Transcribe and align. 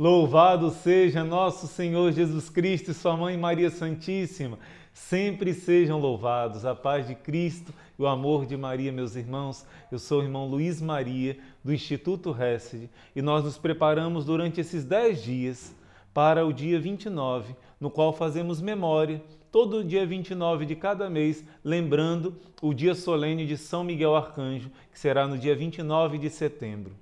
Louvado 0.00 0.70
seja 0.70 1.22
nosso 1.22 1.66
Senhor 1.66 2.10
Jesus 2.10 2.48
Cristo 2.48 2.90
e 2.90 2.94
sua 2.94 3.14
mãe 3.14 3.36
Maria 3.36 3.68
Santíssima. 3.68 4.58
Sempre 4.94 5.52
sejam 5.52 6.00
louvados 6.00 6.64
a 6.64 6.74
paz 6.74 7.06
de 7.06 7.14
Cristo 7.14 7.70
e 7.98 8.02
o 8.02 8.06
amor 8.06 8.46
de 8.46 8.56
Maria, 8.56 8.90
meus 8.90 9.14
irmãos. 9.14 9.66
Eu 9.92 9.98
sou 9.98 10.20
o 10.20 10.22
irmão 10.22 10.46
Luiz 10.46 10.80
Maria, 10.80 11.36
do 11.62 11.70
Instituto 11.70 12.34
Hesed, 12.34 12.88
e 13.14 13.20
nós 13.20 13.44
nos 13.44 13.58
preparamos 13.58 14.24
durante 14.24 14.58
esses 14.58 14.86
dez 14.86 15.22
dias 15.22 15.76
para 16.14 16.46
o 16.46 16.50
dia 16.50 16.80
29, 16.80 17.54
no 17.78 17.90
qual 17.90 18.10
fazemos 18.14 18.62
memória, 18.62 19.22
todo 19.52 19.84
dia 19.84 20.06
29 20.06 20.64
de 20.64 20.76
cada 20.76 21.10
mês, 21.10 21.44
lembrando 21.62 22.34
o 22.62 22.72
dia 22.72 22.94
solene 22.94 23.44
de 23.44 23.58
São 23.58 23.84
Miguel 23.84 24.16
Arcanjo, 24.16 24.70
que 24.90 24.98
será 24.98 25.28
no 25.28 25.36
dia 25.36 25.54
29 25.54 26.16
de 26.16 26.30
setembro. 26.30 26.94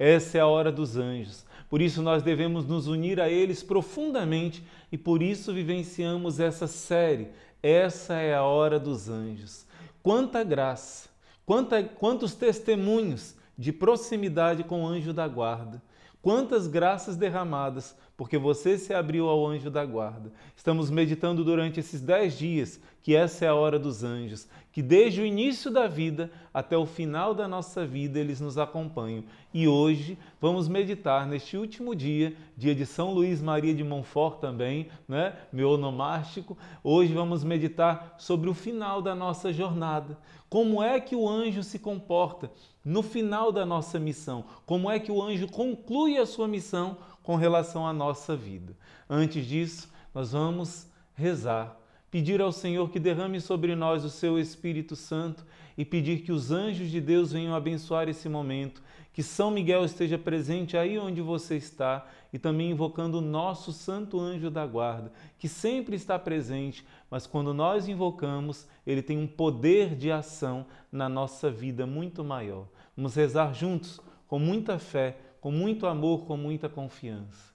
Essa 0.00 0.38
é 0.38 0.40
a 0.40 0.48
hora 0.48 0.72
dos 0.72 0.96
anjos 0.96 1.48
por 1.70 1.80
isso 1.80 2.02
nós 2.02 2.20
devemos 2.20 2.66
nos 2.66 2.88
unir 2.88 3.20
a 3.20 3.28
eles 3.28 3.62
profundamente 3.62 4.62
e 4.90 4.98
por 4.98 5.22
isso 5.22 5.54
vivenciamos 5.54 6.40
essa 6.40 6.66
série. 6.66 7.28
Essa 7.62 8.14
é 8.14 8.34
a 8.34 8.42
hora 8.42 8.78
dos 8.80 9.08
anjos. 9.08 9.64
Quanta 10.02 10.42
graça, 10.42 11.08
quanta, 11.46 11.80
quantos 11.80 12.34
testemunhos 12.34 13.36
de 13.56 13.72
proximidade 13.72 14.64
com 14.64 14.82
o 14.82 14.86
anjo 14.86 15.12
da 15.12 15.28
guarda. 15.28 15.80
Quantas 16.20 16.66
graças 16.66 17.16
derramadas, 17.16 17.96
porque 18.20 18.36
você 18.36 18.76
se 18.76 18.92
abriu 18.92 19.30
ao 19.30 19.46
anjo 19.46 19.70
da 19.70 19.82
guarda. 19.82 20.30
Estamos 20.54 20.90
meditando 20.90 21.42
durante 21.42 21.80
esses 21.80 22.02
dez 22.02 22.36
dias 22.36 22.78
que 23.02 23.16
essa 23.16 23.46
é 23.46 23.48
a 23.48 23.54
hora 23.54 23.78
dos 23.78 24.04
anjos, 24.04 24.46
que 24.70 24.82
desde 24.82 25.22
o 25.22 25.24
início 25.24 25.70
da 25.70 25.88
vida 25.88 26.30
até 26.52 26.76
o 26.76 26.84
final 26.84 27.34
da 27.34 27.48
nossa 27.48 27.86
vida 27.86 28.18
eles 28.18 28.38
nos 28.38 28.58
acompanham. 28.58 29.24
E 29.54 29.66
hoje 29.66 30.18
vamos 30.38 30.68
meditar 30.68 31.26
neste 31.26 31.56
último 31.56 31.94
dia, 31.94 32.36
dia 32.58 32.74
de 32.74 32.84
São 32.84 33.14
Luís 33.14 33.40
Maria 33.40 33.74
de 33.74 33.82
Montfort 33.82 34.38
também, 34.38 34.88
né? 35.08 35.34
meu 35.50 35.70
onomástico. 35.70 36.58
Hoje 36.84 37.14
vamos 37.14 37.42
meditar 37.42 38.16
sobre 38.18 38.50
o 38.50 38.54
final 38.54 39.00
da 39.00 39.14
nossa 39.14 39.50
jornada. 39.50 40.18
Como 40.50 40.82
é 40.82 41.00
que 41.00 41.16
o 41.16 41.28
anjo 41.28 41.62
se 41.62 41.78
comporta 41.78 42.50
no 42.84 43.02
final 43.02 43.50
da 43.52 43.64
nossa 43.64 43.98
missão? 43.98 44.44
Como 44.66 44.90
é 44.90 44.98
que 44.98 45.10
o 45.10 45.22
anjo 45.22 45.48
conclui 45.48 46.18
a 46.18 46.26
sua 46.26 46.48
missão 46.48 46.98
com 47.22 47.36
relação 47.36 47.86
à 47.86 47.92
nossa 47.92 48.36
vida? 48.36 48.76
Antes 49.08 49.46
disso, 49.46 49.90
nós 50.14 50.32
vamos 50.32 50.88
rezar, 51.14 51.78
pedir 52.10 52.40
ao 52.40 52.52
Senhor 52.52 52.90
que 52.90 52.98
derrame 52.98 53.40
sobre 53.40 53.74
nós 53.74 54.04
o 54.04 54.10
seu 54.10 54.38
Espírito 54.38 54.96
Santo 54.96 55.44
e 55.76 55.84
pedir 55.84 56.22
que 56.22 56.32
os 56.32 56.50
anjos 56.50 56.90
de 56.90 57.00
Deus 57.00 57.32
venham 57.32 57.54
abençoar 57.54 58.08
esse 58.08 58.28
momento, 58.28 58.82
que 59.12 59.22
São 59.22 59.50
Miguel 59.50 59.84
esteja 59.84 60.18
presente 60.18 60.76
aí 60.76 60.98
onde 60.98 61.20
você 61.20 61.56
está 61.56 62.06
e 62.32 62.38
também 62.38 62.70
invocando 62.70 63.18
o 63.18 63.22
nosso 63.22 63.72
santo 63.72 64.20
anjo 64.20 64.50
da 64.50 64.66
guarda, 64.66 65.12
que 65.38 65.48
sempre 65.48 65.96
está 65.96 66.18
presente, 66.18 66.84
mas 67.10 67.26
quando 67.26 67.52
nós 67.52 67.88
invocamos, 67.88 68.68
ele 68.86 69.02
tem 69.02 69.18
um 69.18 69.26
poder 69.26 69.96
de 69.96 70.12
ação 70.12 70.66
na 70.92 71.08
nossa 71.08 71.50
vida 71.50 71.86
muito 71.86 72.22
maior. 72.22 72.66
Vamos 72.96 73.14
rezar 73.14 73.52
juntos, 73.54 74.00
com 74.28 74.38
muita 74.38 74.78
fé, 74.78 75.16
com 75.40 75.50
muito 75.50 75.86
amor, 75.86 76.26
com 76.26 76.36
muita 76.36 76.68
confiança. 76.68 77.52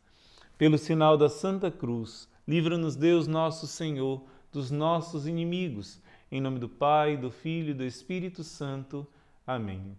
Pelo 0.58 0.78
sinal 0.78 1.18
da 1.18 1.30
Santa 1.30 1.70
Cruz, 1.70 2.28
livra-nos 2.48 2.96
Deus 2.96 3.28
nosso 3.28 3.68
Senhor 3.68 4.24
dos 4.52 4.72
nossos 4.72 5.28
inimigos. 5.28 6.02
Em 6.32 6.42
nome 6.42 6.60
do 6.60 6.68
Pai, 6.68 7.16
do 7.16 7.30
Filho 7.30 7.72
e 7.72 7.74
do 7.74 7.84
Espírito 7.84 8.44
Santo. 8.44 9.06
Amém. 9.46 9.96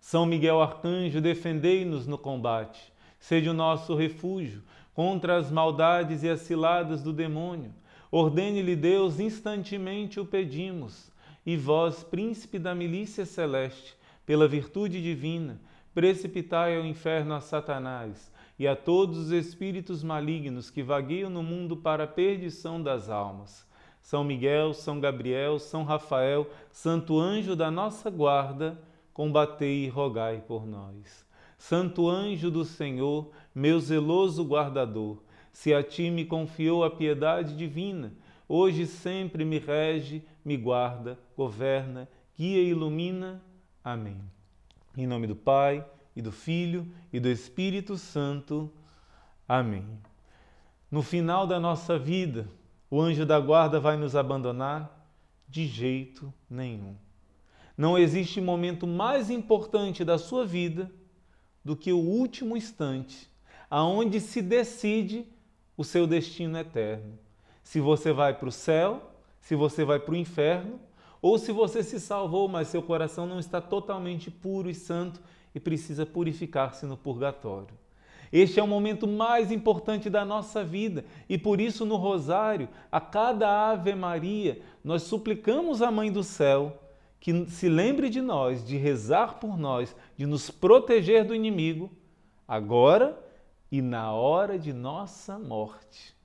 São 0.00 0.24
Miguel 0.24 0.62
Arcanjo, 0.62 1.20
defendei-nos 1.20 2.06
no 2.06 2.16
combate. 2.16 2.92
Seja 3.18 3.50
o 3.50 3.54
nosso 3.54 3.94
refúgio 3.94 4.62
contra 4.94 5.36
as 5.36 5.50
maldades 5.50 6.22
e 6.22 6.28
as 6.28 6.40
ciladas 6.40 7.02
do 7.02 7.12
demônio. 7.12 7.74
Ordene-lhe 8.10 8.76
Deus, 8.76 9.20
instantemente 9.20 10.18
o 10.20 10.24
pedimos. 10.24 11.10
E 11.44 11.56
vós, 11.56 12.02
príncipe 12.02 12.58
da 12.58 12.74
milícia 12.74 13.26
celeste, 13.26 13.94
pela 14.24 14.48
virtude 14.48 15.02
divina, 15.02 15.60
precipitai 15.96 16.76
ao 16.76 16.84
inferno 16.84 17.32
a 17.32 17.40
Satanás 17.40 18.30
e 18.58 18.68
a 18.68 18.76
todos 18.76 19.16
os 19.16 19.30
espíritos 19.30 20.02
malignos 20.02 20.68
que 20.68 20.82
vagueiam 20.82 21.30
no 21.30 21.42
mundo 21.42 21.74
para 21.74 22.04
a 22.04 22.06
perdição 22.06 22.82
das 22.82 23.08
almas. 23.08 23.66
São 24.02 24.22
Miguel, 24.22 24.74
São 24.74 25.00
Gabriel, 25.00 25.58
São 25.58 25.84
Rafael, 25.84 26.50
Santo 26.70 27.18
anjo 27.18 27.56
da 27.56 27.70
nossa 27.70 28.10
guarda, 28.10 28.78
combatei 29.14 29.86
e 29.86 29.88
rogai 29.88 30.44
por 30.46 30.66
nós. 30.66 31.24
Santo 31.56 32.10
anjo 32.10 32.50
do 32.50 32.62
Senhor, 32.62 33.30
meu 33.54 33.80
zeloso 33.80 34.44
guardador, 34.44 35.22
se 35.50 35.72
a 35.72 35.82
ti 35.82 36.10
me 36.10 36.26
confiou 36.26 36.84
a 36.84 36.90
piedade 36.90 37.56
divina, 37.56 38.12
hoje 38.46 38.86
sempre 38.86 39.46
me 39.46 39.58
rege, 39.58 40.22
me 40.44 40.58
guarda, 40.58 41.18
governa, 41.34 42.06
guia 42.36 42.60
e 42.60 42.68
ilumina 42.68 43.42
Amém. 43.82 44.35
Em 44.96 45.06
nome 45.06 45.26
do 45.26 45.36
Pai, 45.36 45.84
e 46.14 46.22
do 46.22 46.32
Filho, 46.32 46.90
e 47.12 47.20
do 47.20 47.28
Espírito 47.28 47.98
Santo. 47.98 48.72
Amém. 49.46 49.86
No 50.90 51.02
final 51.02 51.46
da 51.46 51.60
nossa 51.60 51.98
vida, 51.98 52.48
o 52.90 53.00
anjo 53.00 53.26
da 53.26 53.38
guarda 53.38 53.78
vai 53.78 53.96
nos 53.98 54.16
abandonar? 54.16 54.94
De 55.46 55.66
jeito 55.66 56.32
nenhum. 56.48 56.96
Não 57.76 57.98
existe 57.98 58.40
momento 58.40 58.86
mais 58.86 59.28
importante 59.28 60.02
da 60.02 60.16
sua 60.16 60.46
vida 60.46 60.90
do 61.62 61.76
que 61.76 61.92
o 61.92 61.98
último 61.98 62.56
instante, 62.56 63.30
aonde 63.68 64.18
se 64.18 64.40
decide 64.40 65.26
o 65.76 65.84
seu 65.84 66.06
destino 66.06 66.56
eterno. 66.56 67.18
Se 67.62 67.80
você 67.80 68.12
vai 68.12 68.32
para 68.32 68.48
o 68.48 68.52
céu, 68.52 69.12
se 69.40 69.54
você 69.54 69.84
vai 69.84 70.00
para 70.00 70.14
o 70.14 70.16
inferno, 70.16 70.80
ou 71.26 71.38
se 71.38 71.50
você 71.50 71.82
se 71.82 71.98
salvou, 71.98 72.46
mas 72.46 72.68
seu 72.68 72.80
coração 72.80 73.26
não 73.26 73.40
está 73.40 73.60
totalmente 73.60 74.30
puro 74.30 74.70
e 74.70 74.74
santo 74.74 75.20
e 75.52 75.58
precisa 75.58 76.06
purificar-se 76.06 76.86
no 76.86 76.96
purgatório. 76.96 77.74
Este 78.32 78.60
é 78.60 78.62
o 78.62 78.66
momento 78.68 79.08
mais 79.08 79.50
importante 79.50 80.08
da 80.08 80.24
nossa 80.24 80.62
vida 80.62 81.04
e 81.28 81.36
por 81.36 81.60
isso 81.60 81.84
no 81.84 81.96
rosário, 81.96 82.68
a 82.92 83.00
cada 83.00 83.70
Ave 83.70 83.92
Maria, 83.92 84.62
nós 84.84 85.02
suplicamos 85.02 85.82
à 85.82 85.90
Mãe 85.90 86.12
do 86.12 86.22
Céu 86.22 86.80
que 87.18 87.44
se 87.46 87.68
lembre 87.68 88.08
de 88.08 88.20
nós, 88.20 88.64
de 88.64 88.76
rezar 88.76 89.40
por 89.40 89.58
nós, 89.58 89.96
de 90.16 90.26
nos 90.26 90.48
proteger 90.48 91.24
do 91.24 91.34
inimigo, 91.34 91.90
agora 92.46 93.20
e 93.68 93.82
na 93.82 94.12
hora 94.12 94.56
de 94.56 94.72
nossa 94.72 95.36
morte. 95.36 96.15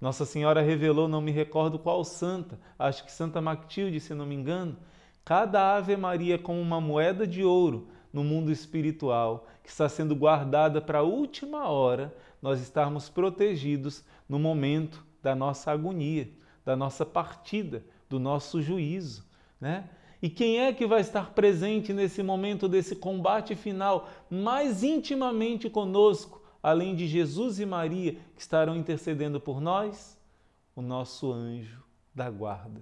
Nossa 0.00 0.24
Senhora 0.24 0.62
revelou, 0.62 1.06
não 1.06 1.20
me 1.20 1.30
recordo 1.30 1.78
qual 1.78 2.02
santa, 2.04 2.58
acho 2.78 3.04
que 3.04 3.12
Santa 3.12 3.40
Mactilde, 3.40 4.00
se 4.00 4.14
não 4.14 4.24
me 4.24 4.34
engano, 4.34 4.76
cada 5.24 5.76
Ave 5.76 5.96
Maria 5.96 6.38
como 6.38 6.60
uma 6.60 6.80
moeda 6.80 7.26
de 7.26 7.44
ouro 7.44 7.88
no 8.12 8.24
mundo 8.24 8.50
espiritual 8.50 9.46
que 9.62 9.68
está 9.68 9.88
sendo 9.88 10.16
guardada 10.16 10.80
para 10.80 11.00
a 11.00 11.02
última 11.02 11.68
hora 11.68 12.16
nós 12.40 12.60
estarmos 12.60 13.08
protegidos 13.08 14.02
no 14.28 14.38
momento 14.38 15.04
da 15.22 15.34
nossa 15.34 15.70
agonia, 15.70 16.28
da 16.64 16.74
nossa 16.74 17.04
partida, 17.04 17.84
do 18.08 18.18
nosso 18.18 18.62
juízo, 18.62 19.24
né? 19.60 19.88
E 20.22 20.28
quem 20.28 20.60
é 20.60 20.72
que 20.72 20.86
vai 20.86 21.00
estar 21.00 21.30
presente 21.30 21.92
nesse 21.92 22.22
momento 22.22 22.68
desse 22.68 22.94
combate 22.94 23.54
final 23.54 24.08
mais 24.28 24.82
intimamente 24.82 25.70
conosco? 25.70 26.39
Além 26.62 26.94
de 26.94 27.06
Jesus 27.06 27.58
e 27.58 27.66
Maria 27.66 28.16
que 28.34 28.40
estarão 28.40 28.76
intercedendo 28.76 29.40
por 29.40 29.60
nós? 29.60 30.18
O 30.74 30.82
nosso 30.82 31.32
anjo 31.32 31.82
da 32.14 32.30
guarda. 32.30 32.80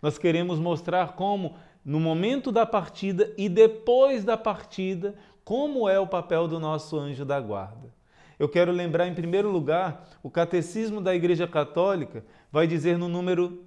Nós 0.00 0.18
queremos 0.18 0.58
mostrar 0.58 1.14
como, 1.14 1.56
no 1.84 1.98
momento 1.98 2.52
da 2.52 2.66
partida 2.66 3.32
e 3.36 3.48
depois 3.48 4.24
da 4.24 4.36
partida, 4.36 5.14
como 5.44 5.88
é 5.88 5.98
o 5.98 6.06
papel 6.06 6.48
do 6.48 6.58
nosso 6.58 6.98
anjo 6.98 7.24
da 7.24 7.40
guarda. 7.40 7.94
Eu 8.38 8.48
quero 8.48 8.70
lembrar, 8.70 9.08
em 9.08 9.14
primeiro 9.14 9.50
lugar, 9.50 10.06
o 10.22 10.30
Catecismo 10.30 11.00
da 11.00 11.14
Igreja 11.14 11.46
Católica 11.46 12.24
vai 12.52 12.66
dizer 12.66 12.98
no 12.98 13.08
número 13.08 13.64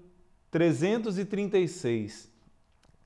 336: 0.52 2.32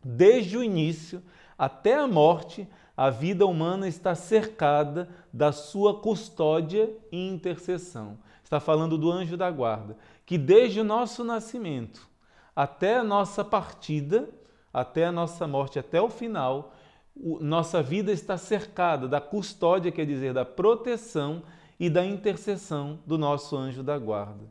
Desde 0.03 0.57
o 0.57 0.63
início 0.63 1.23
até 1.57 1.95
a 1.95 2.07
morte, 2.07 2.67
a 2.95 3.09
vida 3.09 3.45
humana 3.45 3.87
está 3.87 4.13
cercada 4.15 5.09
da 5.31 5.51
sua 5.51 5.99
custódia 5.99 6.89
e 7.11 7.27
intercessão. 7.27 8.17
Está 8.43 8.59
falando 8.59 8.97
do 8.97 9.11
anjo 9.11 9.35
da 9.35 9.49
guarda, 9.49 9.97
que 10.25 10.37
desde 10.37 10.79
o 10.79 10.83
nosso 10.83 11.23
nascimento 11.23 12.07
até 12.55 12.97
a 12.97 13.03
nossa 13.03 13.43
partida, 13.43 14.29
até 14.71 15.05
a 15.05 15.11
nossa 15.11 15.47
morte, 15.47 15.79
até 15.79 15.99
o 15.99 16.09
final, 16.09 16.73
nossa 17.15 17.81
vida 17.81 18.11
está 18.11 18.37
cercada 18.37 19.07
da 19.07 19.19
custódia, 19.19 19.91
quer 19.91 20.05
dizer, 20.05 20.33
da 20.33 20.45
proteção 20.45 21.43
e 21.79 21.89
da 21.89 22.05
intercessão 22.05 22.99
do 23.05 23.17
nosso 23.17 23.55
anjo 23.57 23.81
da 23.81 23.97
guarda. 23.97 24.45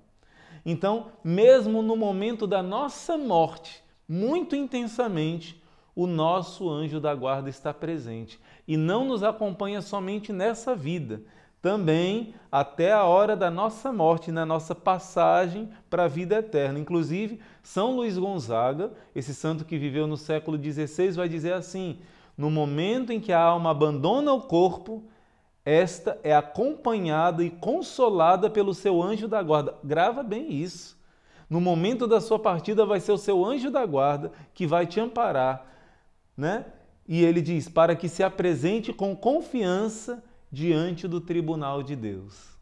Então, 0.67 1.13
mesmo 1.25 1.83
no 1.83 1.97
momento 1.97 2.47
da 2.47 2.63
nossa 2.63 3.17
morte, 3.17 3.83
muito 4.09 4.55
intensamente, 4.55 5.62
o 5.95 6.07
nosso 6.07 6.69
anjo 6.69 7.01
da 7.01 7.15
guarda 7.15 7.51
está 7.51 7.73
presente 7.73 8.41
e 8.67 8.77
não 8.77 9.05
nos 9.05 9.23
acompanha 9.23 9.83
somente 9.83 10.33
nessa 10.33 10.75
vida. 10.75 11.23
também 11.63 12.35
até 12.51 12.93
a 12.93 13.05
hora 13.05 13.37
da 13.37 13.49
nossa 13.49 13.93
morte, 13.93 14.33
na 14.33 14.45
nossa 14.45 14.75
passagem 14.75 15.71
para 15.89 16.05
a 16.05 16.09
vida 16.09 16.35
eterna. 16.35 16.79
Inclusive, 16.79 17.39
São 17.63 17.95
Luís 17.95 18.19
Gonzaga, 18.19 18.91
esse 19.15 19.33
santo 19.33 19.65
que 19.65 19.79
viveu 19.79 20.09
no 20.09 20.17
século 20.17 20.59
XVI, 20.59 21.13
vai 21.13 21.29
dizer 21.29 21.53
assim: 21.53 22.01
no 22.37 22.51
momento 22.51 23.13
em 23.13 23.21
que 23.21 23.33
a 23.33 23.41
alma 23.41 23.71
abandona 23.71 24.33
o 24.33 24.43
corpo, 24.43 25.05
esta 25.65 26.19
é 26.25 26.35
acompanhada 26.35 27.45
e 27.45 27.51
consolada 27.51 28.51
pelo 28.51 28.75
seu 28.75 29.01
anjo 29.01 29.29
da 29.29 29.41
guarda. 29.41 29.75
Grava 29.85 30.25
bem 30.25 30.53
isso. 30.53 31.01
No 31.49 31.61
momento 31.61 32.09
da 32.09 32.21
sua 32.21 32.39
partida, 32.39 32.85
vai 32.85 32.99
ser 32.99 33.13
o 33.13 33.19
seu 33.19 33.45
anjo 33.45 33.71
da 33.71 33.87
guarda 33.87 34.33
que 34.53 34.67
vai 34.67 34.87
te 34.87 34.99
amparar, 34.99 35.65
né? 36.37 36.67
E 37.07 37.25
ele 37.25 37.41
diz: 37.41 37.69
para 37.69 37.97
que 37.97 38.09
se 38.09 38.23
apresente 38.23 38.93
com 38.93 39.15
confiança 39.15 40.23
diante 40.51 41.09
do 41.09 41.21
tribunal 41.21 41.83
de 41.83 41.97
Deus. 41.97 42.53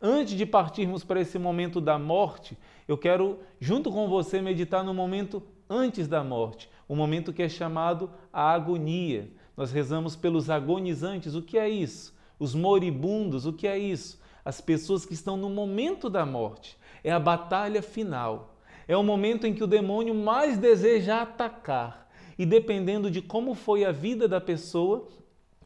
Antes 0.00 0.34
de 0.34 0.44
partirmos 0.44 1.04
para 1.04 1.20
esse 1.20 1.38
momento 1.38 1.80
da 1.80 1.98
morte, 1.98 2.56
eu 2.86 2.98
quero, 2.98 3.38
junto 3.58 3.90
com 3.90 4.08
você, 4.08 4.42
meditar 4.42 4.84
no 4.84 4.92
momento 4.92 5.42
antes 5.68 6.06
da 6.06 6.22
morte, 6.22 6.68
o 6.86 6.94
momento 6.94 7.32
que 7.32 7.42
é 7.42 7.48
chamado 7.48 8.10
a 8.32 8.50
agonia. 8.50 9.30
Nós 9.56 9.72
rezamos 9.72 10.14
pelos 10.14 10.50
agonizantes. 10.50 11.34
O 11.34 11.42
que 11.42 11.58
é 11.58 11.68
isso? 11.68 12.14
Os 12.38 12.54
moribundos. 12.54 13.46
O 13.46 13.52
que 13.52 13.66
é 13.66 13.78
isso? 13.78 14.20
As 14.44 14.60
pessoas 14.60 15.06
que 15.06 15.14
estão 15.14 15.36
no 15.36 15.48
momento 15.48 16.10
da 16.10 16.26
morte. 16.26 16.76
É 17.02 17.10
a 17.10 17.18
batalha 17.18 17.82
final. 17.82 18.54
É 18.86 18.96
o 18.96 19.02
momento 19.02 19.46
em 19.46 19.54
que 19.54 19.64
o 19.64 19.66
demônio 19.66 20.14
mais 20.14 20.58
deseja 20.58 21.22
atacar. 21.22 22.05
E 22.38 22.44
dependendo 22.44 23.10
de 23.10 23.22
como 23.22 23.54
foi 23.54 23.84
a 23.84 23.92
vida 23.92 24.28
da 24.28 24.40
pessoa, 24.40 25.08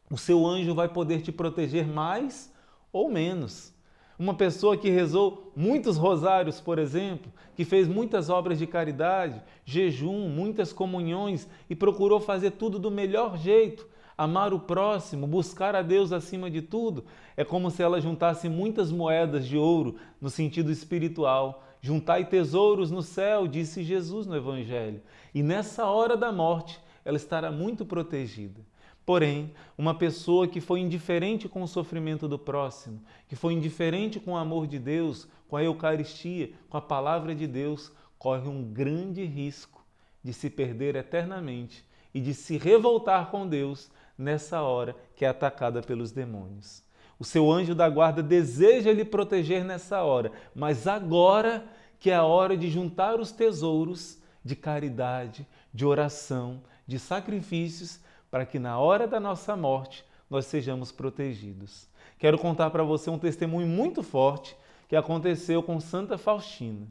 o 0.09 0.17
seu 0.17 0.45
anjo 0.45 0.73
vai 0.73 0.87
poder 0.87 1.21
te 1.21 1.31
proteger 1.31 1.87
mais 1.87 2.53
ou 2.91 3.09
menos. 3.09 3.73
Uma 4.17 4.35
pessoa 4.35 4.77
que 4.77 4.89
rezou 4.89 5.51
muitos 5.55 5.97
rosários, 5.97 6.61
por 6.61 6.77
exemplo, 6.77 7.31
que 7.55 7.65
fez 7.65 7.87
muitas 7.87 8.29
obras 8.29 8.59
de 8.59 8.67
caridade, 8.67 9.41
jejum, 9.65 10.29
muitas 10.29 10.71
comunhões 10.71 11.47
e 11.69 11.75
procurou 11.75 12.19
fazer 12.19 12.51
tudo 12.51 12.77
do 12.77 12.91
melhor 12.91 13.37
jeito, 13.37 13.87
amar 14.15 14.53
o 14.53 14.59
próximo, 14.59 15.25
buscar 15.25 15.75
a 15.75 15.81
Deus 15.81 16.11
acima 16.11 16.51
de 16.51 16.61
tudo, 16.61 17.03
é 17.35 17.43
como 17.43 17.71
se 17.71 17.81
ela 17.81 17.99
juntasse 17.99 18.47
muitas 18.47 18.91
moedas 18.91 19.47
de 19.47 19.57
ouro 19.57 19.95
no 20.21 20.29
sentido 20.29 20.71
espiritual. 20.71 21.63
Juntai 21.81 22.25
tesouros 22.25 22.91
no 22.91 23.01
céu, 23.01 23.47
disse 23.47 23.83
Jesus 23.83 24.27
no 24.27 24.35
Evangelho. 24.35 25.01
E 25.33 25.41
nessa 25.41 25.85
hora 25.87 26.15
da 26.15 26.31
morte, 26.31 26.79
ela 27.03 27.17
estará 27.17 27.51
muito 27.51 27.83
protegida. 27.83 28.61
Porém, 29.03 29.51
uma 29.75 29.95
pessoa 29.95 30.47
que 30.47 30.61
foi 30.61 30.79
indiferente 30.79 31.49
com 31.49 31.63
o 31.63 31.67
sofrimento 31.67 32.27
do 32.27 32.37
próximo, 32.37 33.01
que 33.27 33.35
foi 33.35 33.53
indiferente 33.53 34.19
com 34.19 34.33
o 34.33 34.37
amor 34.37 34.67
de 34.67 34.77
Deus, 34.77 35.27
com 35.47 35.57
a 35.57 35.63
Eucaristia, 35.63 36.51
com 36.69 36.77
a 36.77 36.81
palavra 36.81 37.33
de 37.33 37.47
Deus, 37.47 37.91
corre 38.19 38.47
um 38.47 38.63
grande 38.63 39.25
risco 39.25 39.83
de 40.23 40.31
se 40.31 40.51
perder 40.51 40.95
eternamente 40.95 41.83
e 42.13 42.21
de 42.21 42.33
se 42.35 42.57
revoltar 42.57 43.31
com 43.31 43.47
Deus 43.47 43.89
nessa 44.15 44.61
hora 44.61 44.95
que 45.15 45.25
é 45.25 45.27
atacada 45.27 45.81
pelos 45.81 46.11
demônios. 46.11 46.83
O 47.21 47.23
seu 47.23 47.51
anjo 47.51 47.75
da 47.75 47.87
guarda 47.87 48.23
deseja 48.23 48.91
lhe 48.91 49.05
proteger 49.05 49.63
nessa 49.63 50.01
hora, 50.01 50.31
mas 50.55 50.87
agora 50.87 51.63
que 51.99 52.09
é 52.09 52.15
a 52.15 52.23
hora 52.23 52.57
de 52.57 52.67
juntar 52.67 53.19
os 53.19 53.31
tesouros 53.31 54.17
de 54.43 54.55
caridade, 54.55 55.45
de 55.71 55.85
oração, 55.85 56.63
de 56.87 56.97
sacrifícios 56.97 57.99
para 58.31 58.43
que 58.43 58.57
na 58.57 58.79
hora 58.79 59.07
da 59.07 59.19
nossa 59.19 59.55
morte 59.55 60.03
nós 60.27 60.47
sejamos 60.47 60.91
protegidos. 60.91 61.87
Quero 62.17 62.39
contar 62.39 62.71
para 62.71 62.81
você 62.81 63.07
um 63.11 63.19
testemunho 63.19 63.67
muito 63.67 64.01
forte 64.01 64.57
que 64.89 64.95
aconteceu 64.95 65.61
com 65.61 65.79
Santa 65.79 66.17
Faustina. 66.17 66.87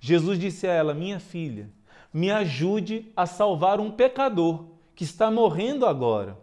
Jesus 0.00 0.38
disse 0.38 0.66
a 0.66 0.72
ela: 0.72 0.94
Minha 0.94 1.20
filha, 1.20 1.68
me 2.10 2.30
ajude 2.30 3.12
a 3.14 3.26
salvar 3.26 3.78
um 3.80 3.90
pecador 3.90 4.64
que 4.94 5.04
está 5.04 5.30
morrendo 5.30 5.84
agora. 5.84 6.42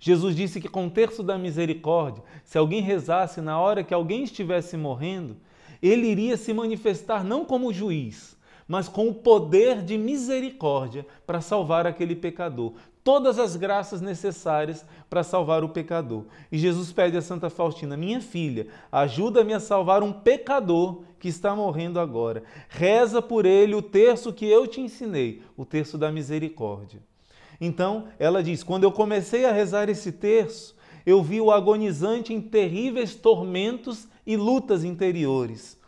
Jesus 0.00 0.34
disse 0.34 0.60
que 0.60 0.68
com 0.68 0.86
o 0.86 0.90
terço 0.90 1.22
da 1.22 1.38
misericórdia, 1.38 2.24
se 2.42 2.58
alguém 2.58 2.80
rezasse 2.80 3.40
na 3.40 3.60
hora 3.60 3.84
que 3.84 3.94
alguém 3.94 4.24
estivesse 4.24 4.76
morrendo, 4.76 5.36
ele 5.82 6.08
iria 6.08 6.36
se 6.36 6.52
manifestar 6.52 7.22
não 7.22 7.44
como 7.44 7.72
juiz, 7.72 8.36
mas 8.66 8.88
com 8.88 9.08
o 9.08 9.14
poder 9.14 9.82
de 9.82 9.98
misericórdia 9.98 11.06
para 11.26 11.40
salvar 11.40 11.86
aquele 11.86 12.16
pecador 12.16 12.72
todas 13.02 13.38
as 13.38 13.56
graças 13.56 14.00
necessárias 14.00 14.84
para 15.08 15.22
salvar 15.22 15.64
o 15.64 15.68
pecador. 15.68 16.24
E 16.50 16.58
Jesus 16.58 16.92
pede 16.92 17.16
a 17.16 17.22
Santa 17.22 17.50
Faustina: 17.50 17.96
Minha 17.96 18.20
filha, 18.20 18.68
ajuda-me 18.90 19.52
a 19.52 19.60
salvar 19.60 20.02
um 20.02 20.12
pecador 20.12 21.02
que 21.18 21.28
está 21.28 21.54
morrendo 21.54 21.98
agora. 21.98 22.42
Reza 22.68 23.20
por 23.20 23.44
ele 23.44 23.74
o 23.74 23.82
terço 23.82 24.32
que 24.32 24.46
eu 24.46 24.66
te 24.66 24.80
ensinei, 24.80 25.42
o 25.56 25.64
terço 25.64 25.98
da 25.98 26.10
misericórdia. 26.10 27.00
Então, 27.60 28.08
ela 28.18 28.42
diz: 28.42 28.62
Quando 28.62 28.84
eu 28.84 28.92
comecei 28.92 29.44
a 29.44 29.52
rezar 29.52 29.88
esse 29.88 30.10
terço, 30.12 30.76
eu 31.04 31.22
vi 31.22 31.40
o 31.40 31.50
agonizante 31.50 32.32
em 32.32 32.40
terríveis 32.40 33.14
tormentos 33.14 34.08
e 34.26 34.36
lutas 34.36 34.84
interiores. 34.84 35.78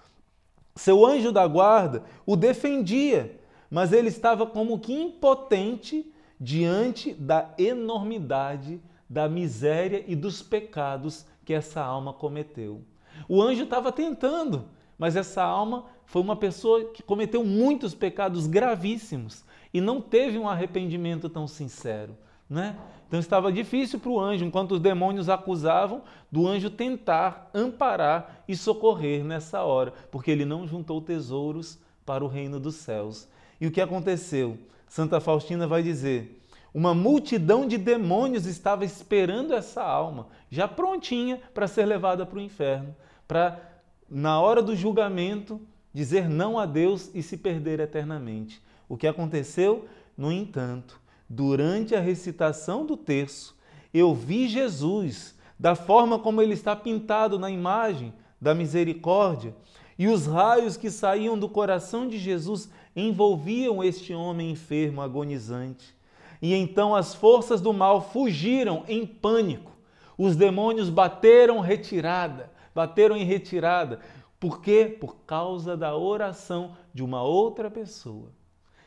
Seu 0.74 1.04
anjo 1.04 1.32
da 1.32 1.46
guarda 1.46 2.02
o 2.26 2.34
defendia, 2.34 3.38
mas 3.70 3.92
ele 3.92 4.08
estava 4.08 4.46
como 4.46 4.78
que 4.78 4.92
impotente 4.92 6.10
diante 6.40 7.12
da 7.14 7.54
enormidade 7.58 8.80
da 9.08 9.28
miséria 9.28 10.02
e 10.06 10.16
dos 10.16 10.42
pecados 10.42 11.26
que 11.44 11.52
essa 11.52 11.82
alma 11.82 12.12
cometeu. 12.12 12.82
O 13.28 13.42
anjo 13.42 13.64
estava 13.64 13.92
tentando, 13.92 14.64
mas 14.98 15.16
essa 15.16 15.42
alma 15.42 15.84
foi 16.06 16.22
uma 16.22 16.36
pessoa 16.36 16.86
que 16.86 17.02
cometeu 17.02 17.44
muitos 17.44 17.94
pecados 17.94 18.46
gravíssimos 18.46 19.44
e 19.72 19.80
não 19.80 20.00
teve 20.00 20.38
um 20.38 20.48
arrependimento 20.48 21.28
tão 21.28 21.46
sincero, 21.46 22.16
né? 22.48 22.76
Então 23.08 23.20
estava 23.20 23.52
difícil 23.52 23.98
para 23.98 24.10
o 24.10 24.18
anjo, 24.18 24.44
enquanto 24.44 24.72
os 24.72 24.80
demônios 24.80 25.28
acusavam, 25.28 26.02
do 26.30 26.48
anjo 26.48 26.70
tentar 26.70 27.50
amparar 27.52 28.42
e 28.48 28.56
socorrer 28.56 29.22
nessa 29.22 29.62
hora, 29.62 29.92
porque 30.10 30.30
ele 30.30 30.44
não 30.44 30.66
juntou 30.66 31.00
tesouros 31.00 31.78
para 32.06 32.24
o 32.24 32.28
reino 32.28 32.58
dos 32.58 32.76
céus. 32.76 33.28
E 33.60 33.66
o 33.66 33.70
que 33.70 33.80
aconteceu? 33.80 34.58
Santa 34.88 35.20
Faustina 35.20 35.66
vai 35.66 35.82
dizer: 35.82 36.42
uma 36.74 36.94
multidão 36.94 37.66
de 37.66 37.76
demônios 37.76 38.46
estava 38.46 38.84
esperando 38.84 39.52
essa 39.52 39.82
alma, 39.82 40.28
já 40.50 40.66
prontinha 40.66 41.38
para 41.52 41.68
ser 41.68 41.84
levada 41.84 42.24
para 42.24 42.38
o 42.38 42.42
inferno, 42.42 42.96
para, 43.28 43.60
na 44.08 44.40
hora 44.40 44.62
do 44.62 44.74
julgamento, 44.74 45.60
dizer 45.92 46.28
não 46.28 46.58
a 46.58 46.64
Deus 46.64 47.10
e 47.14 47.22
se 47.22 47.36
perder 47.36 47.78
eternamente. 47.78 48.62
O 48.92 48.96
que 48.98 49.06
aconteceu? 49.06 49.86
No 50.14 50.30
entanto, 50.30 51.00
durante 51.26 51.94
a 51.94 52.00
recitação 52.00 52.84
do 52.84 52.94
terço, 52.94 53.56
eu 53.94 54.14
vi 54.14 54.46
Jesus 54.46 55.34
da 55.58 55.74
forma 55.74 56.18
como 56.18 56.42
ele 56.42 56.52
está 56.52 56.76
pintado 56.76 57.38
na 57.38 57.50
imagem 57.50 58.12
da 58.38 58.54
misericórdia, 58.54 59.56
e 59.98 60.08
os 60.08 60.26
raios 60.26 60.76
que 60.76 60.90
saíam 60.90 61.38
do 61.38 61.48
coração 61.48 62.06
de 62.06 62.18
Jesus 62.18 62.68
envolviam 62.94 63.82
este 63.82 64.12
homem 64.12 64.50
enfermo, 64.50 65.00
agonizante. 65.00 65.96
E 66.42 66.52
então 66.52 66.94
as 66.94 67.14
forças 67.14 67.62
do 67.62 67.72
mal 67.72 68.10
fugiram 68.12 68.84
em 68.86 69.06
pânico. 69.06 69.72
Os 70.18 70.36
demônios 70.36 70.90
bateram 70.90 71.60
retirada, 71.60 72.52
bateram 72.74 73.16
em 73.16 73.24
retirada. 73.24 74.00
Por 74.38 74.60
quê? 74.60 74.94
Por 75.00 75.16
causa 75.24 75.78
da 75.78 75.96
oração 75.96 76.76
de 76.92 77.02
uma 77.02 77.22
outra 77.22 77.70
pessoa 77.70 78.28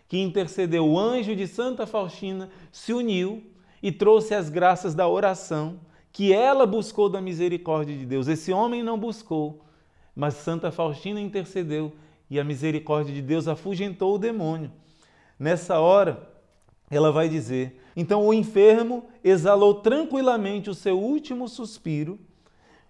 que 0.08 0.20
intercedeu. 0.20 0.88
O 0.88 1.00
anjo 1.00 1.36
de 1.36 1.48
Santa 1.48 1.86
Faustina 1.86 2.50
se 2.72 2.94
uniu 2.94 3.44
e 3.82 3.92
trouxe 3.92 4.34
as 4.34 4.50
graças 4.50 4.94
da 4.94 5.08
oração 5.08 5.80
que 6.12 6.32
ela 6.32 6.66
buscou 6.66 7.10
da 7.10 7.20
misericórdia 7.20 7.96
de 7.96 8.06
Deus. 8.06 8.28
Esse 8.28 8.52
homem 8.54 8.82
não 8.82 8.98
buscou, 8.98 9.62
mas 10.16 10.36
Santa 10.36 10.72
Faustina 10.72 11.20
intercedeu 11.20 11.92
e 12.30 12.40
a 12.40 12.44
misericórdia 12.44 13.14
de 13.14 13.22
Deus 13.22 13.48
afugentou 13.48 14.16
o 14.16 14.20
demônio. 14.20 14.72
Nessa 15.38 15.80
hora, 15.80 16.30
ela 16.90 17.12
vai 17.12 17.28
dizer: 17.28 17.82
Então 17.96 18.26
o 18.26 18.34
enfermo 18.34 19.06
exalou 19.24 19.76
tranquilamente 19.76 20.70
o 20.70 20.74
seu 20.74 20.98
último 20.98 21.50
suspiro, 21.50 22.18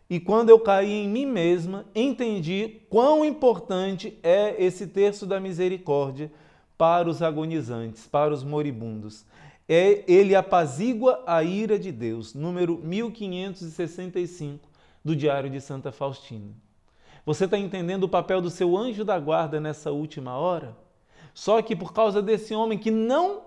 e 0.10 0.20
quando 0.20 0.50
eu 0.50 0.60
caí 0.60 1.04
em 1.04 1.10
mim 1.10 1.26
mesma, 1.26 1.86
entendi 1.96 2.82
quão 2.90 3.26
importante 3.26 4.20
é 4.22 4.56
esse 4.64 4.86
terço 4.86 5.26
da 5.26 5.40
misericórdia 5.40 6.32
para 6.78 7.10
os 7.10 7.22
agonizantes, 7.22 8.08
para 8.08 8.34
os 8.34 8.44
moribundos. 8.44 9.26
É, 9.68 10.04
ele 10.08 10.36
apazigua 10.36 11.24
a 11.26 11.44
ira 11.44 11.80
de 11.80 11.92
Deus, 11.92 12.34
número 12.34 12.78
1565 12.78 14.70
do 15.04 15.16
Diário 15.16 15.50
de 15.50 15.60
Santa 15.60 15.92
Faustina. 15.92 16.54
Você 17.26 17.46
está 17.46 17.58
entendendo 17.58 18.04
o 18.04 18.10
papel 18.10 18.40
do 18.42 18.52
seu 18.52 18.78
anjo 18.78 19.04
da 19.04 19.18
guarda 19.20 19.60
nessa 19.60 19.92
última 19.92 20.38
hora? 20.38 20.78
Só 21.34 21.62
que 21.62 21.76
por 21.76 21.92
causa 21.92 22.22
desse 22.22 22.54
homem 22.54 22.78
que 22.78 22.92
não 22.92 23.42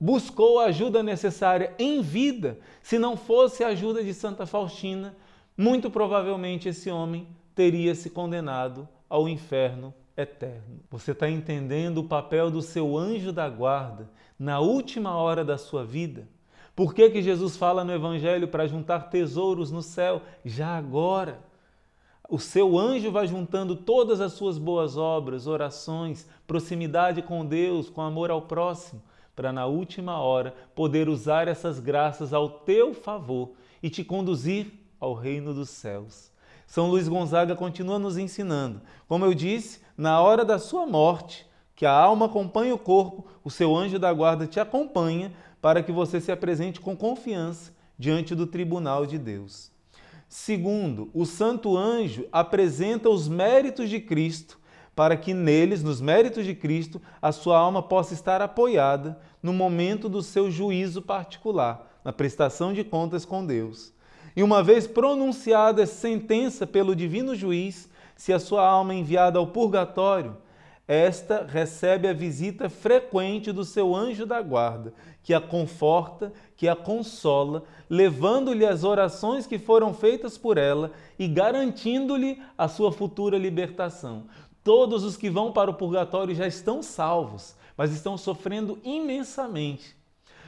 buscou 0.00 0.58
a 0.58 0.64
ajuda 0.66 1.02
necessária 1.02 1.74
em 1.78 2.00
vida, 2.00 2.58
se 2.82 2.98
não 2.98 3.16
fosse 3.16 3.62
a 3.62 3.68
ajuda 3.68 4.02
de 4.02 4.14
Santa 4.14 4.46
Faustina, 4.46 5.14
muito 5.56 5.90
provavelmente 5.90 6.70
esse 6.70 6.90
homem 6.90 7.28
teria 7.54 7.94
se 7.94 8.08
condenado 8.08 8.88
ao 9.08 9.28
inferno 9.28 9.92
eterno. 10.20 10.80
Você 10.90 11.12
está 11.12 11.28
entendendo 11.28 11.98
o 11.98 12.08
papel 12.08 12.50
do 12.50 12.62
seu 12.62 12.96
anjo 12.96 13.32
da 13.32 13.48
guarda 13.48 14.10
na 14.38 14.60
última 14.60 15.16
hora 15.16 15.44
da 15.44 15.58
sua 15.58 15.84
vida? 15.84 16.28
Por 16.74 16.94
que, 16.94 17.10
que 17.10 17.22
Jesus 17.22 17.56
fala 17.56 17.84
no 17.84 17.92
Evangelho 17.92 18.48
para 18.48 18.66
juntar 18.66 19.10
tesouros 19.10 19.70
no 19.70 19.82
céu 19.82 20.22
já 20.44 20.76
agora? 20.76 21.40
O 22.28 22.38
seu 22.38 22.78
anjo 22.78 23.10
vai 23.10 23.26
juntando 23.26 23.74
todas 23.74 24.20
as 24.20 24.32
suas 24.34 24.56
boas 24.56 24.96
obras, 24.96 25.48
orações, 25.48 26.28
proximidade 26.46 27.22
com 27.22 27.44
Deus, 27.44 27.90
com 27.90 28.00
amor 28.00 28.30
ao 28.30 28.42
próximo, 28.42 29.02
para 29.34 29.52
na 29.52 29.66
última 29.66 30.18
hora 30.20 30.54
poder 30.74 31.08
usar 31.08 31.48
essas 31.48 31.80
graças 31.80 32.32
ao 32.32 32.48
teu 32.48 32.94
favor 32.94 33.52
e 33.82 33.90
te 33.90 34.04
conduzir 34.04 34.72
ao 35.00 35.12
reino 35.12 35.52
dos 35.52 35.70
céus. 35.70 36.29
São 36.70 36.88
Luís 36.88 37.08
Gonzaga 37.08 37.56
continua 37.56 37.98
nos 37.98 38.16
ensinando. 38.16 38.80
Como 39.08 39.24
eu 39.24 39.34
disse, 39.34 39.80
na 39.96 40.20
hora 40.20 40.44
da 40.44 40.56
sua 40.56 40.86
morte, 40.86 41.44
que 41.74 41.84
a 41.84 41.90
alma 41.90 42.26
acompanha 42.26 42.72
o 42.72 42.78
corpo, 42.78 43.26
o 43.42 43.50
seu 43.50 43.74
anjo 43.74 43.98
da 43.98 44.12
guarda 44.12 44.46
te 44.46 44.60
acompanha 44.60 45.32
para 45.60 45.82
que 45.82 45.90
você 45.90 46.20
se 46.20 46.30
apresente 46.30 46.80
com 46.80 46.96
confiança 46.96 47.74
diante 47.98 48.36
do 48.36 48.46
tribunal 48.46 49.04
de 49.04 49.18
Deus. 49.18 49.72
Segundo, 50.28 51.10
o 51.12 51.26
santo 51.26 51.76
anjo 51.76 52.24
apresenta 52.30 53.10
os 53.10 53.26
méritos 53.26 53.90
de 53.90 53.98
Cristo 53.98 54.56
para 54.94 55.16
que 55.16 55.34
neles, 55.34 55.82
nos 55.82 56.00
méritos 56.00 56.44
de 56.44 56.54
Cristo, 56.54 57.02
a 57.20 57.32
sua 57.32 57.58
alma 57.58 57.82
possa 57.82 58.14
estar 58.14 58.40
apoiada 58.40 59.18
no 59.42 59.52
momento 59.52 60.08
do 60.08 60.22
seu 60.22 60.48
juízo 60.52 61.02
particular, 61.02 61.98
na 62.04 62.12
prestação 62.12 62.72
de 62.72 62.84
contas 62.84 63.24
com 63.24 63.44
Deus. 63.44 63.92
E 64.36 64.42
uma 64.42 64.62
vez 64.62 64.86
pronunciada 64.86 65.86
sentença 65.86 66.66
pelo 66.66 66.94
divino 66.94 67.34
juiz, 67.34 67.88
se 68.16 68.32
a 68.32 68.38
sua 68.38 68.66
alma 68.66 68.92
é 68.92 68.96
enviada 68.96 69.38
ao 69.38 69.46
purgatório, 69.46 70.36
esta 70.86 71.44
recebe 71.44 72.08
a 72.08 72.12
visita 72.12 72.68
frequente 72.68 73.52
do 73.52 73.64
seu 73.64 73.94
anjo 73.94 74.26
da 74.26 74.42
guarda, 74.42 74.92
que 75.22 75.32
a 75.32 75.40
conforta, 75.40 76.32
que 76.56 76.66
a 76.66 76.74
consola, 76.74 77.62
levando-lhe 77.88 78.66
as 78.66 78.82
orações 78.82 79.46
que 79.46 79.56
foram 79.56 79.94
feitas 79.94 80.36
por 80.36 80.58
ela 80.58 80.90
e 81.16 81.28
garantindo-lhe 81.28 82.42
a 82.58 82.66
sua 82.66 82.90
futura 82.90 83.38
libertação. 83.38 84.24
Todos 84.64 85.04
os 85.04 85.16
que 85.16 85.30
vão 85.30 85.52
para 85.52 85.70
o 85.70 85.74
purgatório 85.74 86.34
já 86.34 86.46
estão 86.46 86.82
salvos, 86.82 87.56
mas 87.76 87.92
estão 87.92 88.18
sofrendo 88.18 88.78
imensamente. 88.82 89.99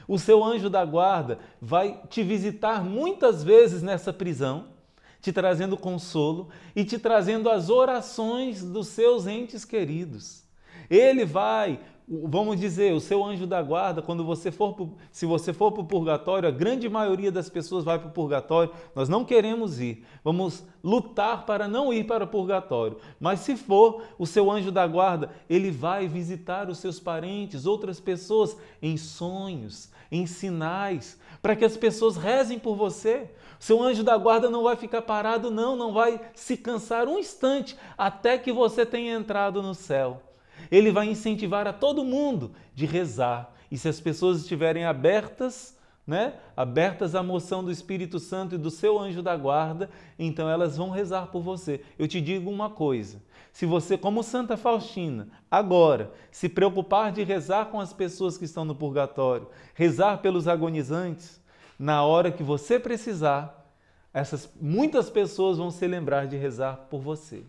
O 0.06 0.18
seu 0.18 0.42
anjo 0.42 0.68
da 0.68 0.85
guarda 0.85 1.38
vai 1.61 2.00
te 2.09 2.23
visitar 2.23 2.85
muitas 2.85 3.42
vezes 3.42 3.82
nessa 3.82 4.12
prisão, 4.12 4.66
te 5.21 5.32
trazendo 5.32 5.76
consolo 5.76 6.49
e 6.75 6.85
te 6.85 6.99
trazendo 6.99 7.49
as 7.49 7.71
orações 7.71 8.62
dos 8.62 8.88
seus 8.88 9.26
entes 9.26 9.64
queridos. 9.64 10.42
Ele 10.90 11.25
vai, 11.25 11.80
vamos 12.09 12.59
dizer, 12.59 12.92
o 12.92 13.00
seu 13.00 13.25
anjo 13.25 13.47
da 13.47 13.62
guarda, 13.62 14.02
quando 14.02 14.25
você 14.25 14.50
for, 14.50 14.75
pro, 14.75 14.94
se 15.11 15.25
você 15.25 15.52
for 15.52 15.73
para 15.73 15.82
o 15.82 15.87
purgatório, 15.87 16.49
a 16.49 16.52
grande 16.52 16.88
maioria 16.88 17.30
das 17.30 17.49
pessoas 17.49 17.85
vai 17.85 17.99
para 17.99 18.09
o 18.09 18.12
purgatório, 18.12 18.73
nós 18.94 19.09
não 19.09 19.25
queremos 19.25 19.80
ir, 19.80 20.04
vamos 20.25 20.64
lutar 20.82 21.47
para 21.47 21.68
não 21.68 21.92
ir 21.92 22.04
para 22.04 22.25
o 22.25 22.28
purgatório. 22.28 22.99
Mas 23.21 23.40
se 23.40 23.56
for, 23.56 24.02
o 24.18 24.26
seu 24.26 24.50
anjo 24.50 24.73
da 24.73 24.87
guarda, 24.87 25.30
ele 25.49 25.71
vai 25.71 26.09
visitar 26.09 26.68
os 26.68 26.78
seus 26.78 26.99
parentes, 26.99 27.66
outras 27.66 28.00
pessoas, 28.00 28.56
em 28.80 28.97
sonhos, 28.97 29.90
em 30.11 30.26
sinais, 30.26 31.18
para 31.40 31.56
que 31.56 31.64
as 31.64 31.76
pessoas 31.76 32.16
rezem 32.16 32.59
por 32.59 32.76
você. 32.76 33.30
Seu 33.59 33.80
anjo 33.80 34.02
da 34.02 34.16
guarda 34.16 34.50
não 34.50 34.64
vai 34.64 34.76
ficar 34.76 35.02
parado, 35.02 35.50
não, 35.50 35.76
não 35.76 35.92
vai 35.92 36.21
se 36.35 36.56
cansar 36.56 37.06
um 37.06 37.18
instante 37.18 37.76
até 37.97 38.37
que 38.37 38.52
você 38.52 38.85
tenha 38.85 39.14
entrado 39.14 39.62
no 39.62 39.75
céu. 39.75 40.21
Ele 40.71 40.90
vai 40.90 41.09
incentivar 41.09 41.66
a 41.66 41.73
todo 41.73 42.04
mundo 42.04 42.52
de 42.75 42.87
rezar. 42.87 43.52
E 43.71 43.78
se 43.78 43.88
as 43.88 44.00
pessoas 44.00 44.40
estiverem 44.40 44.85
abertas, 44.85 45.76
né, 46.07 46.35
abertas 46.57 47.14
à 47.14 47.23
moção 47.23 47.64
do 47.64 47.71
Espírito 47.71 48.19
Santo 48.19 48.54
e 48.54 48.59
do 48.59 48.71
seu 48.71 48.99
anjo 48.99 49.23
da 49.23 49.37
guarda, 49.37 49.88
então 50.19 50.49
elas 50.49 50.76
vão 50.76 50.90
rezar 50.90 51.28
por 51.28 51.42
você. 51.42 51.83
Eu 51.99 52.09
te 52.09 52.21
digo 52.21 52.50
uma 52.50 52.69
coisa: 52.69 53.23
se 53.52 53.66
você, 53.66 53.97
como 53.97 54.23
Santa 54.23 54.57
Faustina, 54.57 55.28
agora 55.50 56.11
se 56.31 56.49
preocupar 56.49 57.12
de 57.12 57.23
rezar 57.23 57.66
com 57.66 57.78
as 57.78 57.92
pessoas 57.92 58.37
que 58.38 58.45
estão 58.45 58.64
no 58.64 58.75
purgatório, 58.75 59.49
rezar 59.75 60.19
pelos 60.19 60.49
agonizantes, 60.49 61.40
na 61.78 62.04
hora 62.04 62.33
que 62.33 62.42
você 62.42 62.78
precisar, 62.78 63.62
essas 64.12 64.50
muitas 64.61 65.11
pessoas 65.11 65.59
vão 65.59 65.71
se 65.71 65.87
lembrar 65.87 66.26
de 66.26 66.37
rezar 66.37 66.87
por 66.90 67.00
você. 67.00 67.42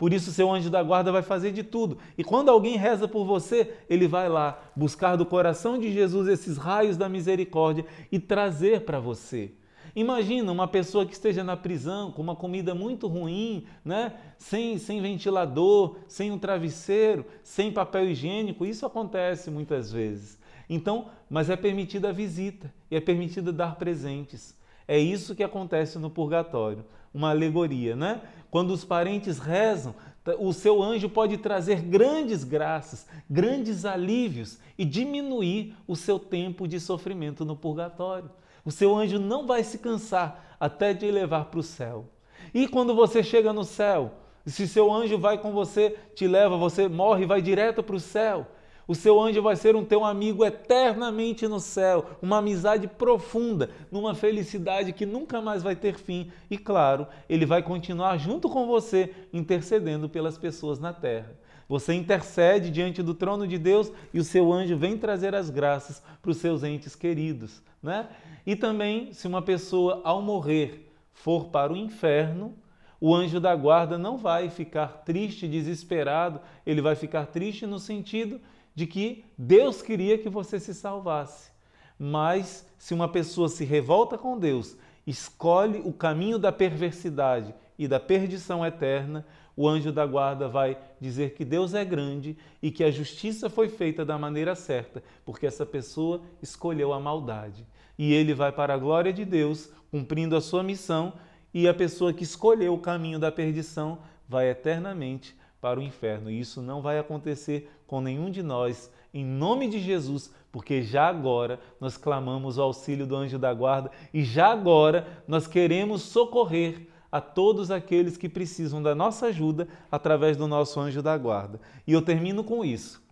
Por 0.00 0.14
isso, 0.14 0.32
seu 0.32 0.50
anjo 0.50 0.70
da 0.70 0.82
guarda 0.82 1.12
vai 1.12 1.20
fazer 1.20 1.52
de 1.52 1.62
tudo. 1.62 1.98
E 2.16 2.24
quando 2.24 2.48
alguém 2.48 2.78
reza 2.78 3.06
por 3.06 3.26
você, 3.26 3.70
ele 3.86 4.08
vai 4.08 4.30
lá 4.30 4.58
buscar 4.74 5.14
do 5.14 5.26
coração 5.26 5.78
de 5.78 5.92
Jesus 5.92 6.26
esses 6.26 6.56
raios 6.56 6.96
da 6.96 7.06
misericórdia 7.06 7.84
e 8.10 8.18
trazer 8.18 8.86
para 8.86 8.98
você. 8.98 9.52
Imagina 9.94 10.50
uma 10.50 10.66
pessoa 10.66 11.04
que 11.04 11.12
esteja 11.12 11.44
na 11.44 11.54
prisão 11.54 12.10
com 12.10 12.22
uma 12.22 12.34
comida 12.34 12.74
muito 12.74 13.06
ruim, 13.08 13.66
né? 13.84 14.14
sem, 14.38 14.78
sem 14.78 15.02
ventilador, 15.02 15.96
sem 16.08 16.32
um 16.32 16.38
travesseiro, 16.38 17.26
sem 17.42 17.70
papel 17.70 18.08
higiênico. 18.08 18.64
Isso 18.64 18.86
acontece 18.86 19.50
muitas 19.50 19.92
vezes. 19.92 20.38
Então, 20.66 21.08
mas 21.28 21.50
é 21.50 21.56
permitida 21.56 22.08
a 22.08 22.12
visita 22.12 22.72
e 22.90 22.96
é 22.96 23.00
permitido 23.02 23.52
dar 23.52 23.76
presentes. 23.76 24.58
É 24.90 24.98
isso 24.98 25.36
que 25.36 25.44
acontece 25.44 26.00
no 26.00 26.10
purgatório, 26.10 26.84
uma 27.14 27.30
alegoria, 27.30 27.94
né? 27.94 28.22
Quando 28.50 28.72
os 28.72 28.84
parentes 28.84 29.38
rezam, 29.38 29.94
o 30.40 30.52
seu 30.52 30.82
anjo 30.82 31.08
pode 31.08 31.36
trazer 31.38 31.80
grandes 31.80 32.42
graças, 32.42 33.06
grandes 33.30 33.84
alívios 33.84 34.58
e 34.76 34.84
diminuir 34.84 35.76
o 35.86 35.94
seu 35.94 36.18
tempo 36.18 36.66
de 36.66 36.80
sofrimento 36.80 37.44
no 37.44 37.54
purgatório. 37.54 38.28
O 38.64 38.72
seu 38.72 38.96
anjo 38.96 39.20
não 39.20 39.46
vai 39.46 39.62
se 39.62 39.78
cansar 39.78 40.56
até 40.58 40.92
de 40.92 41.08
levar 41.08 41.44
para 41.44 41.60
o 41.60 41.62
céu. 41.62 42.06
E 42.52 42.66
quando 42.66 42.92
você 42.92 43.22
chega 43.22 43.52
no 43.52 43.62
céu, 43.62 44.14
se 44.44 44.66
seu 44.66 44.92
anjo 44.92 45.16
vai 45.16 45.38
com 45.38 45.52
você, 45.52 45.96
te 46.16 46.26
leva, 46.26 46.56
você 46.56 46.88
morre 46.88 47.22
e 47.22 47.28
vai 47.28 47.40
direto 47.40 47.80
para 47.80 47.94
o 47.94 48.00
céu. 48.00 48.44
O 48.90 48.94
seu 48.96 49.20
anjo 49.22 49.40
vai 49.40 49.54
ser 49.54 49.76
um 49.76 49.84
teu 49.84 50.04
amigo 50.04 50.44
eternamente 50.44 51.46
no 51.46 51.60
céu, 51.60 52.06
uma 52.20 52.38
amizade 52.38 52.88
profunda, 52.88 53.70
numa 53.88 54.16
felicidade 54.16 54.92
que 54.92 55.06
nunca 55.06 55.40
mais 55.40 55.62
vai 55.62 55.76
ter 55.76 55.96
fim. 55.96 56.32
E 56.50 56.58
claro, 56.58 57.06
ele 57.28 57.46
vai 57.46 57.62
continuar 57.62 58.18
junto 58.18 58.48
com 58.48 58.66
você, 58.66 59.14
intercedendo 59.32 60.08
pelas 60.08 60.36
pessoas 60.36 60.80
na 60.80 60.92
terra. 60.92 61.38
Você 61.68 61.94
intercede 61.94 62.68
diante 62.68 63.00
do 63.00 63.14
trono 63.14 63.46
de 63.46 63.58
Deus 63.58 63.92
e 64.12 64.18
o 64.18 64.24
seu 64.24 64.52
anjo 64.52 64.76
vem 64.76 64.98
trazer 64.98 65.36
as 65.36 65.50
graças 65.50 66.02
para 66.20 66.32
os 66.32 66.38
seus 66.38 66.64
entes 66.64 66.96
queridos. 66.96 67.62
Né? 67.80 68.08
E 68.44 68.56
também, 68.56 69.12
se 69.12 69.28
uma 69.28 69.40
pessoa 69.40 70.00
ao 70.02 70.20
morrer 70.20 70.92
for 71.12 71.44
para 71.44 71.72
o 71.72 71.76
inferno, 71.76 72.56
o 73.00 73.14
anjo 73.14 73.38
da 73.38 73.54
guarda 73.54 73.96
não 73.96 74.18
vai 74.18 74.50
ficar 74.50 75.04
triste, 75.04 75.46
desesperado, 75.46 76.40
ele 76.66 76.82
vai 76.82 76.96
ficar 76.96 77.26
triste 77.26 77.66
no 77.66 77.78
sentido 77.78 78.40
de 78.80 78.86
que 78.86 79.26
Deus 79.36 79.82
queria 79.82 80.16
que 80.16 80.30
você 80.30 80.58
se 80.58 80.72
salvasse. 80.72 81.50
Mas 81.98 82.66
se 82.78 82.94
uma 82.94 83.06
pessoa 83.06 83.46
se 83.46 83.62
revolta 83.62 84.16
com 84.16 84.38
Deus, 84.38 84.74
escolhe 85.06 85.82
o 85.84 85.92
caminho 85.92 86.38
da 86.38 86.50
perversidade 86.50 87.54
e 87.78 87.86
da 87.86 88.00
perdição 88.00 88.64
eterna, 88.64 89.26
o 89.54 89.68
anjo 89.68 89.92
da 89.92 90.06
guarda 90.06 90.48
vai 90.48 90.78
dizer 90.98 91.34
que 91.34 91.44
Deus 91.44 91.74
é 91.74 91.84
grande 91.84 92.38
e 92.62 92.70
que 92.70 92.82
a 92.82 92.90
justiça 92.90 93.50
foi 93.50 93.68
feita 93.68 94.02
da 94.02 94.16
maneira 94.16 94.54
certa, 94.54 95.02
porque 95.26 95.46
essa 95.46 95.66
pessoa 95.66 96.22
escolheu 96.40 96.94
a 96.94 96.98
maldade. 96.98 97.66
E 97.98 98.14
ele 98.14 98.32
vai 98.32 98.50
para 98.50 98.72
a 98.72 98.78
glória 98.78 99.12
de 99.12 99.26
Deus, 99.26 99.70
cumprindo 99.90 100.34
a 100.34 100.40
sua 100.40 100.62
missão, 100.62 101.12
e 101.52 101.68
a 101.68 101.74
pessoa 101.74 102.14
que 102.14 102.24
escolheu 102.24 102.72
o 102.72 102.80
caminho 102.80 103.18
da 103.18 103.30
perdição 103.30 103.98
vai 104.26 104.48
eternamente 104.48 105.38
para 105.60 105.78
o 105.78 105.82
inferno. 105.82 106.30
E 106.30 106.40
isso 106.40 106.62
não 106.62 106.80
vai 106.80 106.98
acontecer 106.98 107.70
com 107.86 108.00
nenhum 108.00 108.30
de 108.30 108.42
nós, 108.42 108.90
em 109.12 109.24
nome 109.24 109.68
de 109.68 109.78
Jesus, 109.78 110.32
porque 110.52 110.82
já 110.82 111.08
agora 111.08 111.60
nós 111.80 111.96
clamamos 111.96 112.58
o 112.58 112.62
auxílio 112.62 113.06
do 113.06 113.16
anjo 113.16 113.38
da 113.38 113.52
guarda 113.52 113.90
e 114.12 114.24
já 114.24 114.48
agora 114.48 115.06
nós 115.26 115.46
queremos 115.46 116.02
socorrer 116.02 116.88
a 117.10 117.20
todos 117.20 117.70
aqueles 117.70 118.16
que 118.16 118.28
precisam 118.28 118.82
da 118.82 118.94
nossa 118.94 119.26
ajuda 119.26 119.66
através 119.90 120.36
do 120.36 120.46
nosso 120.46 120.78
anjo 120.78 121.02
da 121.02 121.16
guarda. 121.18 121.60
E 121.86 121.92
eu 121.92 122.02
termino 122.02 122.44
com 122.44 122.64
isso. 122.64 123.02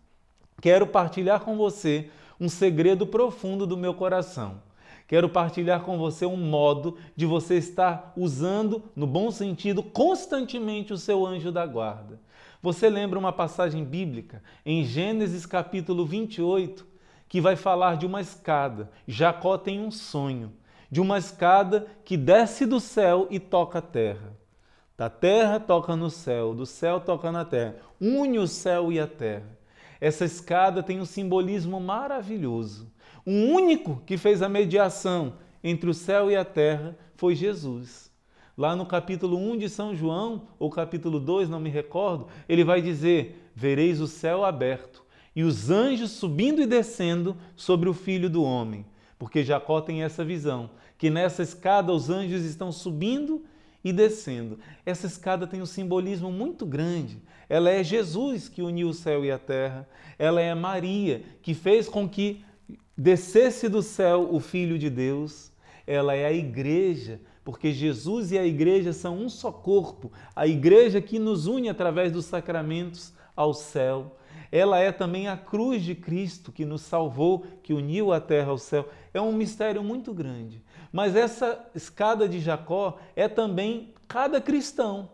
Quero 0.60 0.86
partilhar 0.86 1.40
com 1.40 1.56
você 1.56 2.10
um 2.40 2.48
segredo 2.48 3.06
profundo 3.06 3.66
do 3.66 3.76
meu 3.76 3.94
coração. 3.94 4.62
Quero 5.08 5.28
partilhar 5.28 5.80
com 5.82 5.96
você 5.96 6.26
um 6.26 6.36
modo 6.36 6.96
de 7.16 7.24
você 7.24 7.54
estar 7.54 8.12
usando, 8.16 8.82
no 8.94 9.06
bom 9.06 9.30
sentido, 9.30 9.82
constantemente 9.82 10.92
o 10.92 10.98
seu 10.98 11.26
anjo 11.26 11.50
da 11.50 11.64
guarda. 11.66 12.20
Você 12.60 12.88
lembra 12.88 13.18
uma 13.18 13.32
passagem 13.32 13.84
bíblica 13.84 14.42
em 14.66 14.84
Gênesis 14.84 15.46
capítulo 15.46 16.04
28 16.04 16.86
que 17.28 17.40
vai 17.40 17.54
falar 17.54 17.96
de 17.96 18.06
uma 18.06 18.20
escada. 18.20 18.90
Jacó 19.06 19.56
tem 19.56 19.80
um 19.80 19.90
sonho. 19.90 20.52
de 20.90 21.00
uma 21.02 21.18
escada 21.18 21.86
que 22.04 22.16
desce 22.16 22.64
do 22.64 22.80
céu 22.80 23.26
e 23.30 23.38
toca 23.38 23.78
a 23.78 23.82
terra. 23.82 24.32
Da 24.96 25.10
terra 25.10 25.60
toca 25.60 25.94
no 25.94 26.08
céu, 26.08 26.54
do 26.54 26.64
céu 26.64 26.98
toca 26.98 27.30
na 27.30 27.44
terra. 27.44 27.76
Une 28.00 28.38
o 28.38 28.46
céu 28.46 28.90
e 28.90 28.98
a 28.98 29.06
terra. 29.06 29.58
Essa 30.00 30.24
escada 30.24 30.82
tem 30.82 30.98
um 30.98 31.04
simbolismo 31.04 31.78
maravilhoso. 31.78 32.90
O 33.24 33.30
único 33.30 34.02
que 34.06 34.16
fez 34.16 34.40
a 34.40 34.48
mediação 34.48 35.34
entre 35.62 35.90
o 35.90 35.94
céu 35.94 36.30
e 36.30 36.36
a 36.36 36.44
terra 36.44 36.96
foi 37.16 37.34
Jesus. 37.34 38.07
Lá 38.58 38.74
no 38.74 38.84
capítulo 38.84 39.38
1 39.38 39.56
de 39.56 39.68
São 39.68 39.94
João, 39.94 40.48
ou 40.58 40.68
capítulo 40.68 41.20
2, 41.20 41.48
não 41.48 41.60
me 41.60 41.70
recordo, 41.70 42.26
ele 42.48 42.64
vai 42.64 42.82
dizer: 42.82 43.48
Vereis 43.54 44.00
o 44.00 44.08
céu 44.08 44.44
aberto 44.44 45.04
e 45.36 45.44
os 45.44 45.70
anjos 45.70 46.10
subindo 46.10 46.60
e 46.60 46.66
descendo 46.66 47.36
sobre 47.54 47.88
o 47.88 47.94
filho 47.94 48.28
do 48.28 48.42
homem. 48.42 48.84
Porque 49.16 49.44
Jacó 49.44 49.80
tem 49.80 50.02
essa 50.02 50.24
visão, 50.24 50.70
que 50.98 51.08
nessa 51.08 51.40
escada 51.40 51.92
os 51.92 52.10
anjos 52.10 52.42
estão 52.44 52.72
subindo 52.72 53.44
e 53.84 53.92
descendo. 53.92 54.58
Essa 54.84 55.06
escada 55.06 55.46
tem 55.46 55.62
um 55.62 55.66
simbolismo 55.66 56.32
muito 56.32 56.66
grande. 56.66 57.22
Ela 57.48 57.70
é 57.70 57.84
Jesus 57.84 58.48
que 58.48 58.60
uniu 58.60 58.88
o 58.88 58.94
céu 58.94 59.24
e 59.24 59.30
a 59.30 59.38
terra. 59.38 59.88
Ela 60.18 60.40
é 60.40 60.52
Maria 60.52 61.22
que 61.42 61.54
fez 61.54 61.88
com 61.88 62.08
que 62.08 62.44
descesse 62.96 63.68
do 63.68 63.82
céu 63.82 64.28
o 64.32 64.40
Filho 64.40 64.76
de 64.76 64.90
Deus. 64.90 65.52
Ela 65.86 66.16
é 66.16 66.26
a 66.26 66.32
igreja, 66.32 67.20
porque 67.48 67.72
Jesus 67.72 68.30
e 68.30 68.38
a 68.38 68.44
igreja 68.44 68.92
são 68.92 69.16
um 69.16 69.26
só 69.30 69.50
corpo. 69.50 70.12
A 70.36 70.46
igreja 70.46 71.00
que 71.00 71.18
nos 71.18 71.46
une 71.46 71.70
através 71.70 72.12
dos 72.12 72.26
sacramentos 72.26 73.14
ao 73.34 73.54
céu. 73.54 74.18
Ela 74.52 74.80
é 74.80 74.92
também 74.92 75.28
a 75.28 75.36
cruz 75.38 75.82
de 75.82 75.94
Cristo 75.94 76.52
que 76.52 76.66
nos 76.66 76.82
salvou, 76.82 77.46
que 77.62 77.72
uniu 77.72 78.12
a 78.12 78.20
terra 78.20 78.50
ao 78.50 78.58
céu. 78.58 78.86
É 79.14 79.20
um 79.22 79.32
mistério 79.32 79.82
muito 79.82 80.12
grande. 80.12 80.62
Mas 80.92 81.16
essa 81.16 81.70
escada 81.74 82.28
de 82.28 82.38
Jacó 82.38 82.98
é 83.16 83.26
também 83.28 83.94
cada 84.06 84.42
cristão. 84.42 85.08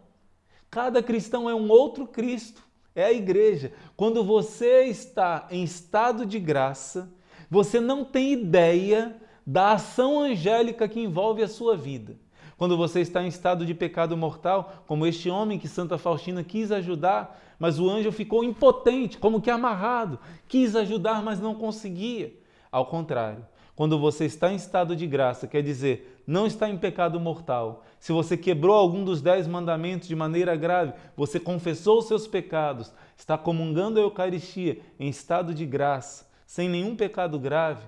Cada 0.69 1.01
cristão 1.05 1.49
é 1.49 1.55
um 1.55 1.71
outro 1.71 2.05
Cristo, 2.05 2.67
é 2.97 3.05
a 3.05 3.13
igreja. 3.13 3.73
Quando 3.97 4.25
você 4.25 4.87
está 4.87 5.47
em 5.53 5.63
estado 5.63 6.27
de 6.27 6.41
graça, 6.41 7.09
você 7.49 7.79
não 7.79 8.05
tem 8.05 8.33
ideia 8.33 9.21
da 9.47 9.75
ação 9.75 10.19
angélica 10.19 10.89
que 10.89 10.99
envolve 10.99 11.41
a 11.41 11.47
sua 11.47 11.77
vida. 11.77 12.24
Quando 12.57 12.77
você 12.77 13.01
está 13.01 13.23
em 13.23 13.29
estado 13.29 13.67
de 13.67 13.75
pecado 13.75 14.17
mortal, 14.17 14.85
como 14.87 15.07
este 15.07 15.29
homem 15.29 15.59
que 15.59 15.69
Santa 15.69 15.99
Faustina 15.99 16.45
quis 16.45 16.71
ajudar, 16.71 17.41
mas 17.59 17.79
o 17.79 17.89
anjo 17.91 18.13
ficou 18.13 18.45
impotente, 18.45 19.19
como 19.19 19.41
que 19.41 19.51
amarrado, 19.51 20.19
quis 20.49 20.77
ajudar, 20.77 21.23
mas 21.23 21.41
não 21.41 21.55
conseguia. 21.55 22.33
Ao 22.71 22.87
contrário, 22.87 23.45
quando 23.77 23.99
você 23.99 24.25
está 24.25 24.53
em 24.53 24.57
estado 24.57 24.95
de 24.95 25.07
graça, 25.07 25.49
quer 25.49 25.63
dizer, 25.63 26.23
não 26.27 26.47
está 26.47 26.69
em 26.69 26.79
pecado 26.79 27.19
mortal. 27.19 27.85
Se 27.99 28.13
você 28.13 28.37
quebrou 28.37 28.77
algum 28.77 29.05
dos 29.05 29.21
dez 29.21 29.47
mandamentos 29.49 30.07
de 30.07 30.15
maneira 30.15 30.55
grave, 30.55 30.93
você 31.17 31.41
confessou 31.41 31.99
os 31.99 32.07
seus 32.07 32.27
pecados, 32.27 32.93
está 33.17 33.37
comungando 33.37 33.99
a 33.99 34.03
Eucaristia 34.03 34.79
em 34.99 35.09
estado 35.09 35.53
de 35.53 35.67
graça, 35.67 36.31
sem 36.47 36.69
nenhum 36.69 36.95
pecado 36.95 37.39
grave, 37.39 37.85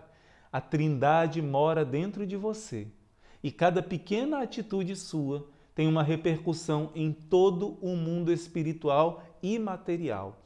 a 0.53 0.61
Trindade 0.61 1.41
mora 1.41 1.85
dentro 1.85 2.27
de 2.27 2.37
você. 2.37 2.89
E 3.47 3.50
cada 3.53 3.81
pequena 3.81 4.43
atitude 4.43 4.97
sua 4.97 5.47
tem 5.73 5.87
uma 5.87 6.03
repercussão 6.03 6.91
em 6.97 7.12
todo 7.12 7.79
o 7.81 7.95
mundo 7.95 8.33
espiritual 8.33 9.23
e 9.41 9.57
material. 9.57 10.37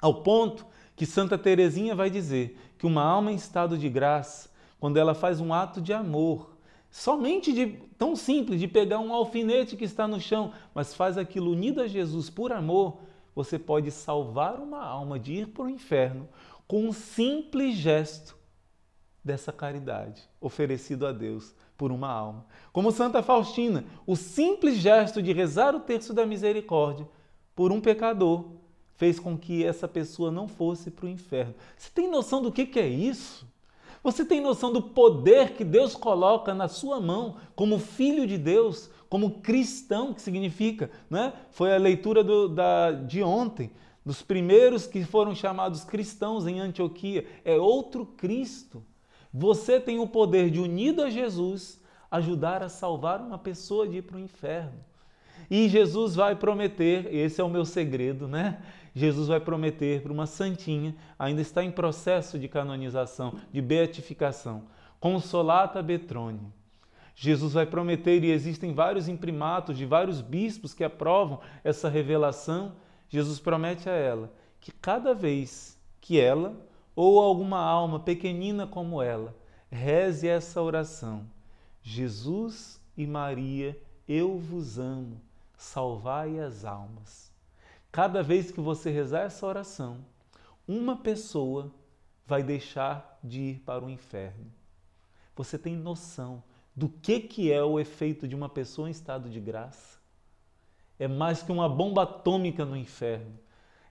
Ao 0.00 0.22
ponto 0.22 0.64
que 0.94 1.04
Santa 1.04 1.36
Teresinha 1.36 1.96
vai 1.96 2.08
dizer 2.08 2.56
que 2.78 2.86
uma 2.86 3.02
alma 3.02 3.32
em 3.32 3.34
estado 3.34 3.76
de 3.76 3.88
graça 3.88 4.50
quando 4.78 4.98
ela 4.98 5.14
faz 5.14 5.40
um 5.40 5.52
ato 5.52 5.80
de 5.80 5.92
amor, 5.92 6.56
somente 6.88 7.52
de 7.52 7.66
tão 7.98 8.14
simples 8.14 8.60
de 8.60 8.68
pegar 8.68 9.00
um 9.00 9.12
alfinete 9.12 9.76
que 9.76 9.84
está 9.84 10.06
no 10.06 10.20
chão, 10.20 10.52
mas 10.72 10.94
faz 10.94 11.18
aquilo 11.18 11.50
unido 11.50 11.82
a 11.82 11.88
Jesus 11.88 12.30
por 12.30 12.52
amor, 12.52 13.00
você 13.34 13.58
pode 13.58 13.90
salvar 13.90 14.60
uma 14.60 14.84
alma 14.84 15.18
de 15.18 15.32
ir 15.32 15.48
para 15.48 15.64
o 15.64 15.68
inferno 15.68 16.28
com 16.68 16.86
um 16.86 16.92
simples 16.92 17.74
gesto 17.74 18.40
dessa 19.24 19.52
caridade 19.52 20.22
oferecido 20.40 21.06
a 21.06 21.12
Deus 21.12 21.54
por 21.76 21.92
uma 21.92 22.08
alma. 22.08 22.46
Como 22.72 22.92
Santa 22.92 23.22
Faustina, 23.22 23.84
o 24.06 24.16
simples 24.16 24.76
gesto 24.78 25.22
de 25.22 25.32
rezar 25.32 25.74
o 25.74 25.80
terço 25.80 26.12
da 26.12 26.26
misericórdia 26.26 27.08
por 27.54 27.70
um 27.70 27.80
pecador 27.80 28.46
fez 28.94 29.18
com 29.18 29.36
que 29.36 29.64
essa 29.64 29.88
pessoa 29.88 30.30
não 30.30 30.46
fosse 30.46 30.90
para 30.90 31.06
o 31.06 31.08
inferno. 31.08 31.54
Você 31.76 31.90
tem 31.92 32.10
noção 32.10 32.42
do 32.42 32.52
que, 32.52 32.66
que 32.66 32.78
é 32.78 32.88
isso? 32.88 33.46
Você 34.02 34.24
tem 34.24 34.40
noção 34.40 34.72
do 34.72 34.82
poder 34.82 35.54
que 35.54 35.64
Deus 35.64 35.94
coloca 35.94 36.52
na 36.52 36.66
sua 36.66 37.00
mão 37.00 37.36
como 37.54 37.78
filho 37.78 38.26
de 38.26 38.36
Deus, 38.36 38.90
como 39.08 39.40
cristão, 39.40 40.12
que 40.12 40.20
significa, 40.20 40.90
né? 41.08 41.32
Foi 41.50 41.72
a 41.72 41.78
leitura 41.78 42.24
do, 42.24 42.48
da, 42.48 42.90
de 42.90 43.22
ontem, 43.22 43.70
dos 44.04 44.20
primeiros 44.22 44.86
que 44.86 45.04
foram 45.04 45.34
chamados 45.34 45.84
cristãos 45.84 46.46
em 46.46 46.58
Antioquia. 46.58 47.24
É 47.44 47.56
outro 47.56 48.04
Cristo. 48.04 48.84
Você 49.32 49.80
tem 49.80 49.98
o 49.98 50.06
poder 50.06 50.50
de, 50.50 50.60
unido 50.60 51.02
a 51.02 51.10
Jesus, 51.10 51.80
ajudar 52.10 52.62
a 52.62 52.68
salvar 52.68 53.20
uma 53.20 53.38
pessoa 53.38 53.88
de 53.88 53.98
ir 53.98 54.02
para 54.02 54.16
o 54.16 54.20
inferno. 54.20 54.78
E 55.50 55.68
Jesus 55.68 56.14
vai 56.14 56.36
prometer, 56.36 57.12
esse 57.12 57.40
é 57.40 57.44
o 57.44 57.48
meu 57.48 57.64
segredo, 57.64 58.28
né? 58.28 58.62
Jesus 58.94 59.28
vai 59.28 59.40
prometer 59.40 60.02
para 60.02 60.12
uma 60.12 60.26
santinha, 60.26 60.94
ainda 61.18 61.40
está 61.40 61.64
em 61.64 61.70
processo 61.70 62.38
de 62.38 62.48
canonização, 62.48 63.34
de 63.50 63.62
beatificação, 63.62 64.64
Consolata 65.00 65.82
Betrone. 65.82 66.52
Jesus 67.14 67.54
vai 67.54 67.66
prometer, 67.66 68.22
e 68.22 68.30
existem 68.30 68.72
vários 68.72 69.08
imprimatos 69.08 69.76
de 69.76 69.84
vários 69.84 70.20
bispos 70.20 70.74
que 70.74 70.84
aprovam 70.84 71.40
essa 71.64 71.88
revelação. 71.88 72.72
Jesus 73.08 73.40
promete 73.40 73.88
a 73.88 73.92
ela 73.92 74.32
que 74.60 74.70
cada 74.72 75.12
vez 75.12 75.78
que 76.00 76.18
ela 76.20 76.54
ou 76.94 77.20
alguma 77.20 77.58
alma 77.58 78.00
pequenina 78.00 78.66
como 78.66 79.02
ela 79.02 79.34
reze 79.72 80.28
essa 80.28 80.60
oração: 80.60 81.26
Jesus 81.82 82.80
e 82.96 83.06
Maria, 83.06 83.80
eu 84.06 84.38
vos 84.38 84.78
amo, 84.78 85.20
salvai 85.56 86.38
as 86.38 86.64
almas. 86.64 87.32
Cada 87.90 88.22
vez 88.22 88.50
que 88.50 88.60
você 88.60 88.90
rezar 88.90 89.22
essa 89.22 89.46
oração, 89.46 90.04
uma 90.68 90.96
pessoa 90.96 91.70
vai 92.26 92.42
deixar 92.42 93.18
de 93.22 93.40
ir 93.40 93.58
para 93.60 93.84
o 93.84 93.90
inferno. 93.90 94.52
Você 95.34 95.58
tem 95.58 95.74
noção 95.74 96.42
do 96.74 96.88
que, 96.88 97.20
que 97.20 97.52
é 97.52 97.62
o 97.62 97.80
efeito 97.80 98.28
de 98.28 98.34
uma 98.34 98.48
pessoa 98.48 98.88
em 98.88 98.92
estado 98.92 99.28
de 99.28 99.40
graça? 99.40 99.98
É 100.98 101.08
mais 101.08 101.42
que 101.42 101.50
uma 101.50 101.68
bomba 101.68 102.02
atômica 102.02 102.64
no 102.64 102.76
inferno. 102.76 103.38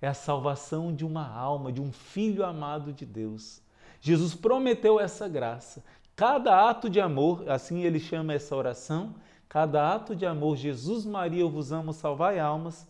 É 0.02 0.08
a 0.08 0.14
salvação 0.14 0.94
de 0.94 1.06
uma 1.06 1.28
alma, 1.28 1.72
de 1.72 1.80
um 1.80 1.92
filho 1.92 2.44
amado 2.44 2.92
de 2.92 3.06
Deus. 3.06 3.62
Jesus 4.02 4.34
prometeu 4.34 5.00
essa 5.00 5.28
graça. 5.28 5.84
Cada 6.16 6.70
ato 6.70 6.90
de 6.90 7.00
amor, 7.00 7.48
assim 7.50 7.84
ele 7.84 8.00
chama 8.00 8.34
essa 8.34 8.56
oração, 8.56 9.16
cada 9.48 9.94
ato 9.94 10.16
de 10.16 10.26
amor, 10.26 10.58
Jesus, 10.58 11.06
Maria, 11.06 11.42
eu 11.42 11.50
vos 11.50 11.72
amo, 11.72 11.94
salvai 11.94 12.40
almas, 12.40 12.88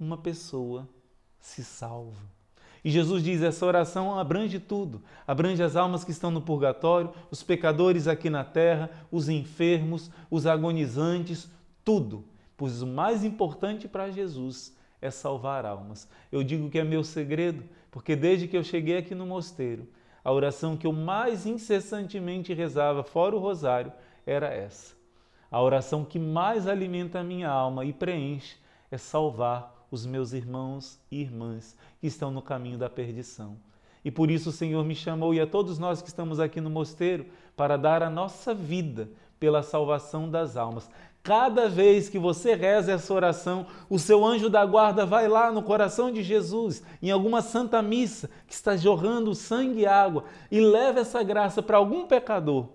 uma 0.00 0.16
pessoa 0.16 0.88
se 1.38 1.62
salva. 1.62 2.34
E 2.84 2.90
Jesus 2.90 3.22
diz: 3.22 3.42
essa 3.42 3.64
oração 3.64 4.18
abrange 4.18 4.58
tudo, 4.58 5.02
abrange 5.26 5.62
as 5.62 5.76
almas 5.76 6.04
que 6.04 6.10
estão 6.10 6.30
no 6.30 6.42
purgatório, 6.42 7.12
os 7.30 7.42
pecadores 7.42 8.06
aqui 8.06 8.28
na 8.28 8.44
terra, 8.44 8.90
os 9.10 9.28
enfermos, 9.28 10.10
os 10.30 10.46
agonizantes, 10.46 11.50
tudo. 11.84 12.24
Pois 12.56 12.82
o 12.82 12.86
mais 12.86 13.24
importante 13.24 13.88
para 13.88 14.10
Jesus 14.10 14.76
é 15.04 15.10
salvar 15.10 15.66
almas. 15.66 16.08
Eu 16.32 16.42
digo 16.42 16.70
que 16.70 16.78
é 16.78 16.82
meu 16.82 17.04
segredo, 17.04 17.62
porque 17.90 18.16
desde 18.16 18.48
que 18.48 18.56
eu 18.56 18.64
cheguei 18.64 18.96
aqui 18.96 19.14
no 19.14 19.26
mosteiro, 19.26 19.86
a 20.24 20.32
oração 20.32 20.78
que 20.78 20.86
eu 20.86 20.92
mais 20.94 21.44
incessantemente 21.44 22.54
rezava, 22.54 23.02
fora 23.04 23.36
o 23.36 23.38
rosário, 23.38 23.92
era 24.24 24.48
essa. 24.48 24.94
A 25.50 25.60
oração 25.60 26.06
que 26.06 26.18
mais 26.18 26.66
alimenta 26.66 27.20
a 27.20 27.22
minha 27.22 27.50
alma 27.50 27.84
e 27.84 27.92
preenche 27.92 28.56
é 28.90 28.96
salvar 28.96 29.86
os 29.90 30.06
meus 30.06 30.32
irmãos 30.32 30.98
e 31.10 31.20
irmãs 31.20 31.76
que 32.00 32.06
estão 32.06 32.30
no 32.30 32.40
caminho 32.40 32.78
da 32.78 32.88
perdição. 32.88 33.58
E 34.02 34.10
por 34.10 34.30
isso 34.30 34.48
o 34.48 34.52
Senhor 34.52 34.82
me 34.86 34.94
chamou 34.94 35.34
e 35.34 35.40
a 35.40 35.46
todos 35.46 35.78
nós 35.78 36.00
que 36.00 36.08
estamos 36.08 36.40
aqui 36.40 36.62
no 36.62 36.70
mosteiro 36.70 37.26
para 37.54 37.76
dar 37.76 38.02
a 38.02 38.08
nossa 38.08 38.54
vida 38.54 39.10
pela 39.38 39.62
salvação 39.62 40.30
das 40.30 40.56
almas. 40.56 40.88
Cada 41.24 41.70
vez 41.70 42.10
que 42.10 42.18
você 42.18 42.54
reza 42.54 42.92
essa 42.92 43.14
oração, 43.14 43.66
o 43.88 43.98
seu 43.98 44.22
anjo 44.22 44.50
da 44.50 44.62
guarda 44.66 45.06
vai 45.06 45.26
lá 45.26 45.50
no 45.50 45.62
coração 45.62 46.12
de 46.12 46.22
Jesus, 46.22 46.82
em 47.00 47.10
alguma 47.10 47.40
santa 47.40 47.80
missa 47.80 48.28
que 48.46 48.52
está 48.52 48.76
jorrando 48.76 49.34
sangue 49.34 49.80
e 49.80 49.86
água, 49.86 50.24
e 50.50 50.60
leva 50.60 51.00
essa 51.00 51.22
graça 51.22 51.62
para 51.62 51.78
algum 51.78 52.06
pecador. 52.06 52.68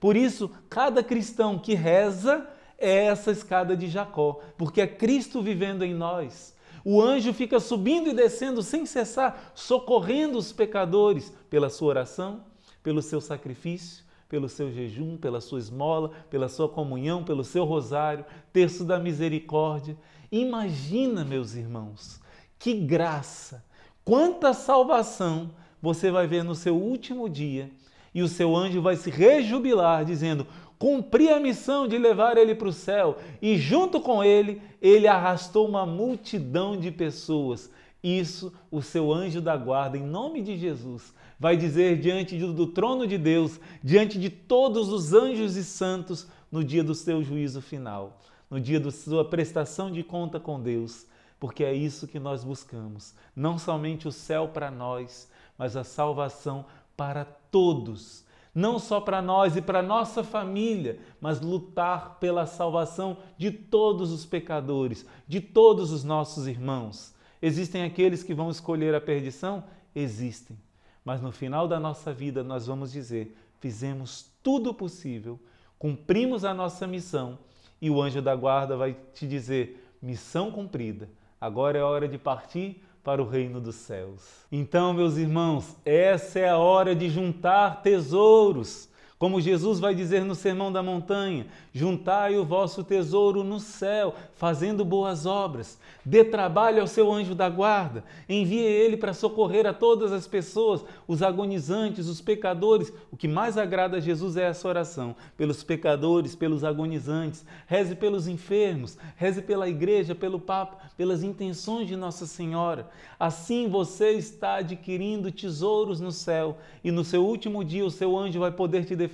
Por 0.00 0.16
isso, 0.16 0.50
cada 0.68 1.00
cristão 1.00 1.56
que 1.56 1.74
reza 1.74 2.44
é 2.76 3.04
essa 3.04 3.30
escada 3.30 3.76
de 3.76 3.86
Jacó, 3.86 4.40
porque 4.58 4.80
é 4.80 4.86
Cristo 4.88 5.40
vivendo 5.40 5.84
em 5.84 5.94
nós. 5.94 6.56
O 6.84 7.00
anjo 7.00 7.32
fica 7.32 7.60
subindo 7.60 8.10
e 8.10 8.14
descendo 8.14 8.64
sem 8.64 8.84
cessar, 8.84 9.52
socorrendo 9.54 10.38
os 10.38 10.52
pecadores 10.52 11.32
pela 11.48 11.70
sua 11.70 11.90
oração, 11.90 12.42
pelo 12.82 13.00
seu 13.00 13.20
sacrifício, 13.20 14.02
pelo 14.32 14.48
seu 14.48 14.72
jejum, 14.72 15.18
pela 15.18 15.42
sua 15.42 15.58
esmola, 15.58 16.10
pela 16.30 16.48
sua 16.48 16.66
comunhão, 16.66 17.22
pelo 17.22 17.44
seu 17.44 17.66
rosário, 17.66 18.24
terço 18.50 18.82
da 18.82 18.98
misericórdia. 18.98 19.94
Imagina, 20.30 21.22
meus 21.22 21.54
irmãos, 21.54 22.18
que 22.58 22.72
graça, 22.72 23.62
quanta 24.02 24.54
salvação 24.54 25.50
você 25.82 26.10
vai 26.10 26.26
ver 26.26 26.42
no 26.42 26.54
seu 26.54 26.74
último 26.74 27.28
dia 27.28 27.70
e 28.14 28.22
o 28.22 28.28
seu 28.28 28.56
anjo 28.56 28.80
vai 28.80 28.96
se 28.96 29.10
rejubilar, 29.10 30.02
dizendo: 30.02 30.46
Cumpri 30.78 31.28
a 31.28 31.38
missão 31.38 31.86
de 31.86 31.98
levar 31.98 32.38
ele 32.38 32.54
para 32.54 32.68
o 32.68 32.72
céu, 32.72 33.18
e 33.42 33.58
junto 33.58 34.00
com 34.00 34.24
ele, 34.24 34.62
ele 34.80 35.06
arrastou 35.06 35.68
uma 35.68 35.84
multidão 35.84 36.74
de 36.74 36.90
pessoas. 36.90 37.70
Isso 38.02 38.50
o 38.70 38.80
seu 38.80 39.12
anjo 39.12 39.42
da 39.42 39.58
guarda, 39.58 39.98
em 39.98 40.02
nome 40.02 40.40
de 40.40 40.56
Jesus, 40.56 41.12
vai 41.42 41.56
dizer 41.56 41.98
diante 41.98 42.38
do 42.38 42.68
trono 42.68 43.04
de 43.04 43.18
Deus, 43.18 43.58
diante 43.82 44.16
de 44.16 44.30
todos 44.30 44.92
os 44.92 45.12
anjos 45.12 45.56
e 45.56 45.64
santos, 45.64 46.28
no 46.52 46.62
dia 46.62 46.84
do 46.84 46.94
seu 46.94 47.20
juízo 47.20 47.60
final, 47.60 48.20
no 48.48 48.60
dia 48.60 48.78
da 48.78 48.92
sua 48.92 49.24
prestação 49.24 49.90
de 49.90 50.04
conta 50.04 50.38
com 50.38 50.62
Deus, 50.62 51.04
porque 51.40 51.64
é 51.64 51.74
isso 51.74 52.06
que 52.06 52.20
nós 52.20 52.44
buscamos, 52.44 53.12
não 53.34 53.58
somente 53.58 54.06
o 54.06 54.12
céu 54.12 54.50
para 54.54 54.70
nós, 54.70 55.28
mas 55.58 55.74
a 55.74 55.82
salvação 55.82 56.64
para 56.96 57.24
todos. 57.24 58.24
Não 58.54 58.78
só 58.78 59.00
para 59.00 59.20
nós 59.20 59.56
e 59.56 59.62
para 59.62 59.82
nossa 59.82 60.22
família, 60.22 61.00
mas 61.20 61.40
lutar 61.40 62.20
pela 62.20 62.46
salvação 62.46 63.16
de 63.36 63.50
todos 63.50 64.12
os 64.12 64.24
pecadores, 64.24 65.04
de 65.26 65.40
todos 65.40 65.90
os 65.90 66.04
nossos 66.04 66.46
irmãos. 66.46 67.12
Existem 67.40 67.82
aqueles 67.82 68.22
que 68.22 68.32
vão 68.32 68.48
escolher 68.48 68.94
a 68.94 69.00
perdição? 69.00 69.64
Existem. 69.92 70.56
Mas 71.04 71.20
no 71.20 71.32
final 71.32 71.66
da 71.66 71.80
nossa 71.80 72.12
vida 72.12 72.42
nós 72.42 72.66
vamos 72.66 72.92
dizer: 72.92 73.36
fizemos 73.60 74.30
tudo 74.42 74.72
possível, 74.72 75.38
cumprimos 75.78 76.44
a 76.44 76.54
nossa 76.54 76.86
missão 76.86 77.38
e 77.80 77.90
o 77.90 78.00
anjo 78.00 78.22
da 78.22 78.34
guarda 78.34 78.76
vai 78.76 78.96
te 79.12 79.26
dizer: 79.26 79.94
missão 80.00 80.50
cumprida. 80.50 81.08
Agora 81.40 81.76
é 81.76 81.82
hora 81.82 82.06
de 82.06 82.18
partir 82.18 82.82
para 83.02 83.20
o 83.20 83.28
reino 83.28 83.60
dos 83.60 83.74
céus. 83.74 84.46
Então, 84.50 84.92
meus 84.92 85.16
irmãos, 85.16 85.76
essa 85.84 86.38
é 86.38 86.48
a 86.48 86.56
hora 86.56 86.94
de 86.94 87.08
juntar 87.08 87.82
tesouros. 87.82 88.88
Como 89.22 89.40
Jesus 89.40 89.78
vai 89.78 89.94
dizer 89.94 90.24
no 90.24 90.34
Sermão 90.34 90.72
da 90.72 90.82
Montanha: 90.82 91.46
juntai 91.72 92.36
o 92.36 92.44
vosso 92.44 92.82
tesouro 92.82 93.44
no 93.44 93.60
céu, 93.60 94.16
fazendo 94.34 94.84
boas 94.84 95.26
obras. 95.26 95.78
Dê 96.04 96.24
trabalho 96.24 96.80
ao 96.80 96.88
seu 96.88 97.12
anjo 97.12 97.32
da 97.32 97.48
guarda. 97.48 98.02
Envie 98.28 98.58
ele 98.58 98.96
para 98.96 99.14
socorrer 99.14 99.64
a 99.64 99.72
todas 99.72 100.10
as 100.10 100.26
pessoas, 100.26 100.84
os 101.06 101.22
agonizantes, 101.22 102.08
os 102.08 102.20
pecadores. 102.20 102.92
O 103.12 103.16
que 103.16 103.28
mais 103.28 103.56
agrada 103.56 103.98
a 103.98 104.00
Jesus 104.00 104.36
é 104.36 104.42
essa 104.42 104.66
oração: 104.66 105.14
pelos 105.36 105.62
pecadores, 105.62 106.34
pelos 106.34 106.64
agonizantes. 106.64 107.46
Reze 107.68 107.94
pelos 107.94 108.26
enfermos, 108.26 108.98
reze 109.14 109.40
pela 109.40 109.68
igreja, 109.68 110.16
pelo 110.16 110.40
Papa, 110.40 110.78
pelas 110.96 111.22
intenções 111.22 111.86
de 111.86 111.94
Nossa 111.94 112.26
Senhora. 112.26 112.90
Assim 113.20 113.68
você 113.68 114.14
está 114.14 114.56
adquirindo 114.56 115.30
tesouros 115.30 116.00
no 116.00 116.10
céu 116.10 116.58
e 116.82 116.90
no 116.90 117.04
seu 117.04 117.24
último 117.24 117.64
dia 117.64 117.86
o 117.86 117.90
seu 117.90 118.18
anjo 118.18 118.40
vai 118.40 118.50
poder 118.50 118.84
te 118.84 118.96
defender, 118.96 119.11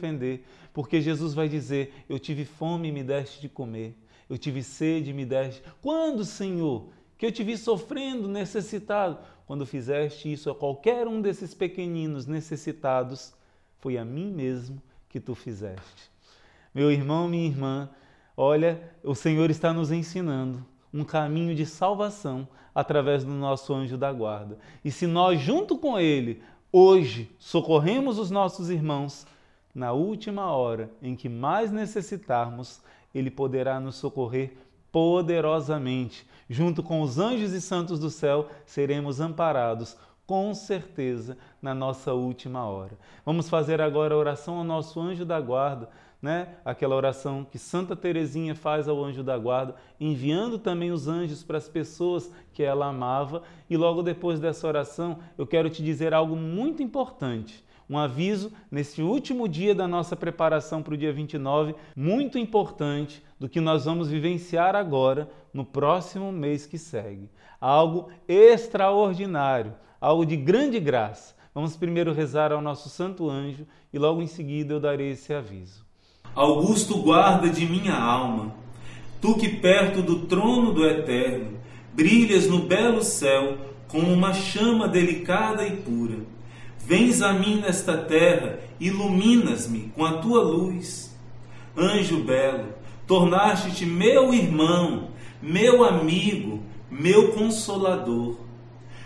porque 0.73 1.01
Jesus 1.01 1.35
vai 1.35 1.49
dizer: 1.49 2.05
Eu 2.09 2.19
tive 2.19 2.45
fome 2.45 2.89
e 2.89 2.93
me 2.93 3.03
deste 3.03 3.41
de 3.41 3.49
comer. 3.49 3.97
Eu 4.29 4.37
tive 4.37 4.63
sede 4.63 5.11
e 5.11 5.15
me 5.15 5.25
deste. 5.25 5.63
Quando, 5.81 6.25
Senhor, 6.25 6.89
que 7.17 7.27
eu 7.27 7.33
te 7.33 7.43
vi 7.43 7.57
sofrendo, 7.57 8.29
necessitado? 8.29 9.19
Quando 9.47 9.65
fizeste 9.65 10.31
isso 10.31 10.51
a 10.51 10.55
qualquer 10.55 11.07
um 11.07 11.21
desses 11.21 11.55
pequeninos 11.55 12.27
necessitados, 12.27 13.33
foi 13.79 13.97
a 13.97 14.05
mim 14.05 14.31
mesmo 14.31 14.83
que 15.09 15.19
tu 15.19 15.35
fizeste. 15.35 16.11
Meu 16.75 16.91
irmão, 16.93 17.27
minha 17.27 17.47
irmã, 17.47 17.89
olha, 18.37 18.93
o 19.03 19.15
Senhor 19.15 19.51
está 19.51 19.73
nos 19.73 19.91
ensinando 19.91 20.65
um 20.93 21.05
caminho 21.05 21.55
de 21.55 21.67
salvação 21.67 22.47
através 22.75 23.25
do 23.25 23.33
nosso 23.33 23.75
anjo 23.75 23.97
da 23.97 24.13
guarda. 24.13 24.59
E 24.85 24.91
se 24.91 25.07
nós, 25.07 25.41
junto 25.41 25.77
com 25.77 25.99
ele, 25.99 26.43
hoje 26.71 27.31
socorremos 27.39 28.19
os 28.19 28.31
nossos 28.31 28.71
irmãos, 28.71 29.27
na 29.75 29.93
última 29.93 30.51
hora 30.51 30.91
em 31.03 31.15
que 31.15 31.29
mais 31.29 31.71
necessitarmos, 31.71 32.83
ele 33.15 33.31
poderá 33.31 33.79
nos 33.79 33.97
socorrer 33.97 34.57
poderosamente. 34.91 36.27
Junto 36.49 36.83
com 36.83 37.03
os 37.03 37.19
anjos 37.19 37.53
e 37.53 37.61
santos 37.61 37.99
do 37.99 38.11
céu, 38.11 38.49
seremos 38.65 39.21
amparados 39.21 39.97
com 40.27 40.53
certeza 40.55 41.39
na 41.61 41.75
nossa 41.75 42.13
última 42.13 42.67
hora. 42.67 42.99
Vamos 43.25 43.49
fazer 43.49 43.81
agora 43.81 44.15
a 44.15 44.19
oração 44.19 44.59
ao 44.59 44.65
nosso 44.65 45.01
anjo 45.01 45.25
da 45.25 45.41
guarda, 45.41 45.89
né? 46.21 46.57
Aquela 46.65 46.97
oração 46.97 47.47
que 47.51 47.59
Santa 47.59 47.95
Teresinha 47.95 48.55
faz 48.55 48.89
ao 48.89 49.03
anjo 49.03 49.23
da 49.23 49.39
guarda, 49.39 49.75
enviando 50.01 50.59
também 50.59 50.91
os 50.91 51.09
anjos 51.09 51.43
para 51.43 51.57
as 51.57 51.69
pessoas 51.69 52.31
que 52.53 52.63
ela 52.63 52.87
amava. 52.87 53.43
E 53.71 53.77
logo 53.77 54.03
depois 54.03 54.41
dessa 54.41 54.67
oração, 54.67 55.19
eu 55.39 55.47
quero 55.47 55.71
te 55.71 55.83
dizer 55.83 56.13
algo 56.13 56.37
muito 56.37 56.83
importante 56.83 57.65
um 57.89 57.97
aviso 57.97 58.53
nesse 58.71 59.01
último 59.01 59.49
dia 59.49 59.75
da 59.75 59.89
nossa 59.89 60.15
preparação 60.15 60.83
para 60.83 60.95
o 60.95 60.97
dia 60.97 61.13
29, 61.13 61.75
muito 61.97 62.39
importante 62.39 63.23
do 63.41 63.49
que 63.49 63.61
nós 63.61 63.87
vamos 63.87 64.09
vivenciar 64.09 64.77
agora 64.77 65.31
no 65.55 65.65
próximo 65.65 66.31
mês 66.31 66.67
que 66.67 66.77
segue. 66.77 67.31
Algo 67.61 68.11
extraordinário, 68.29 69.75
algo 70.01 70.27
de 70.27 70.37
grande 70.37 70.79
graça. 70.79 71.35
Vamos 71.55 71.77
primeiro 71.77 72.13
rezar 72.13 72.53
ao 72.53 72.61
nosso 72.61 72.89
santo 72.89 73.29
anjo 73.29 73.67
e 73.93 73.99
logo 73.99 74.21
em 74.21 74.27
seguida 74.27 74.75
eu 74.75 74.81
darei 74.81 75.13
esse 75.13 75.33
aviso. 75.33 75.85
Augusto 76.35 77.03
guarda 77.03 77.49
de 77.49 77.67
minha 77.67 77.97
alma, 77.97 78.55
tu 79.21 79.35
que 79.35 79.49
perto 79.49 80.03
do 80.03 80.27
trono 80.27 80.73
do 80.73 80.87
Eterno 80.87 81.59
brilhas 81.95 82.47
no 82.47 82.61
belo 82.61 83.03
céu 83.03 83.57
como 83.89 84.13
uma 84.13 84.33
chama 84.33 84.87
delicada 84.87 85.67
e 85.67 85.79
pura 85.79 86.38
Vens 86.89 87.21
a 87.21 87.35
mim 87.35 87.61
nesta 87.61 87.99
terra, 87.99 88.61
iluminas-me 88.81 89.93
com 89.95 90.07
a 90.07 90.23
tua 90.23 90.43
luz. 90.43 91.15
Anjo 91.77 92.21
belo, 92.21 92.69
tornaste-te 93.07 93.85
meu 93.85 94.33
irmão, 94.33 95.11
meu 95.43 95.85
amigo, 95.85 96.63
meu 96.91 97.33
consolador. 97.33 98.39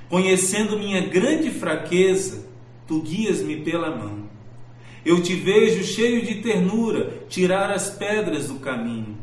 Conhecendo 0.09 0.79
minha 0.79 1.01
grande 1.01 1.51
fraqueza, 1.51 2.47
tu 2.87 3.01
guias-me 3.01 3.57
pela 3.63 3.91
mão. 3.91 4.29
Eu 5.05 5.21
te 5.21 5.35
vejo 5.35 5.83
cheio 5.83 6.25
de 6.25 6.37
ternura 6.37 7.25
tirar 7.29 7.69
as 7.69 7.91
pedras 7.91 8.47
do 8.47 8.61
caminho. 8.61 9.19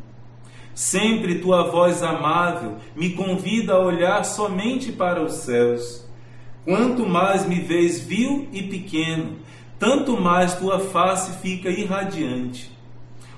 Sempre 0.76 1.40
tua 1.40 1.72
voz 1.72 2.04
amável 2.04 2.76
me 2.94 3.12
convida 3.12 3.76
a 3.76 3.80
olhar 3.80 4.26
somente 4.26 4.92
para 4.92 5.24
os 5.24 5.36
céus. 5.36 6.09
Quanto 6.70 7.04
mais 7.04 7.48
me 7.48 7.60
vês 7.60 8.00
vil 8.00 8.48
e 8.54 8.62
pequeno, 8.62 9.40
tanto 9.80 10.22
mais 10.22 10.54
tua 10.54 10.80
face 10.80 11.40
fica 11.40 11.68
irradiante. 11.68 12.70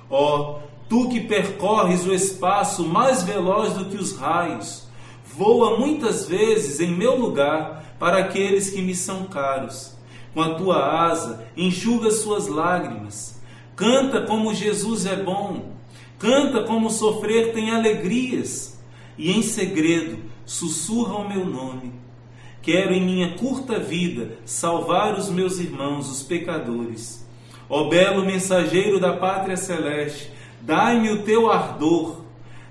Ó, 0.10 0.60
oh, 0.60 0.60
tu 0.90 1.08
que 1.08 1.22
percorres 1.22 2.06
o 2.06 2.14
espaço 2.14 2.86
mais 2.86 3.24
veloz 3.24 3.72
do 3.72 3.86
que 3.86 3.96
os 3.96 4.18
raios, 4.18 4.86
voa 5.24 5.80
muitas 5.80 6.28
vezes 6.28 6.82
em 6.82 6.92
meu 6.92 7.16
lugar 7.18 7.96
para 7.98 8.18
aqueles 8.18 8.70
que 8.70 8.82
me 8.82 8.94
são 8.94 9.24
caros. 9.24 9.96
Com 10.34 10.42
a 10.42 10.56
tua 10.56 11.10
asa, 11.10 11.48
enxuga 11.56 12.12
suas 12.12 12.50
lágrimas. 12.50 13.42
Canta 13.78 14.24
como 14.24 14.54
Jesus 14.54 15.06
é 15.06 15.16
bom. 15.16 15.72
Canta 16.20 16.64
como 16.64 16.90
sofrer 16.90 17.54
tem 17.54 17.72
alegrias. 17.72 18.78
E 19.18 19.32
em 19.32 19.42
segredo, 19.42 20.20
sussurra 20.46 21.16
o 21.16 21.30
meu 21.30 21.46
nome 21.46 22.02
Quero 22.62 22.94
em 22.94 23.02
minha 23.04 23.36
curta 23.38 23.80
vida 23.80 24.38
salvar 24.46 25.18
os 25.18 25.30
meus 25.30 25.60
irmãos, 25.60 26.12
os 26.12 26.22
pecadores. 26.22 27.28
Ó 27.68 27.90
belo 27.90 28.24
mensageiro 28.24 29.00
da 29.00 29.14
pátria 29.14 29.58
celeste, 29.58 30.32
dai-me 30.62 31.10
o 31.10 31.24
teu 31.24 31.50
ardor. 31.50 32.22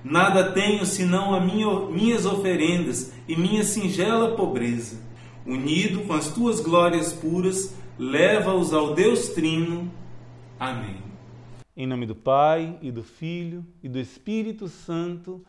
Nada 0.05 0.53
tenho 0.53 0.87
senão 0.87 1.35
as 1.35 1.45
minha, 1.45 1.69
minhas 1.91 2.25
oferendas 2.25 3.13
e 3.27 3.35
minha 3.35 3.65
singela 3.65 4.37
pobreza. 4.37 5.01
Unido 5.45 6.03
com 6.03 6.13
as 6.13 6.29
tuas 6.33 6.61
glórias 6.61 7.13
puras, 7.13 7.75
leva-os 7.99 8.73
ao 8.73 8.95
Deus 8.95 9.31
Trino. 9.31 9.91
Amém. 10.59 10.99
Em 11.77 11.87
nome 11.87 12.07
do 12.07 12.15
Pai, 12.15 12.79
e 12.81 12.93
do 12.93 13.03
Filho, 13.03 13.65
e 13.83 13.89
do 13.89 13.99
Espírito 13.99 14.69
Santo. 14.69 15.45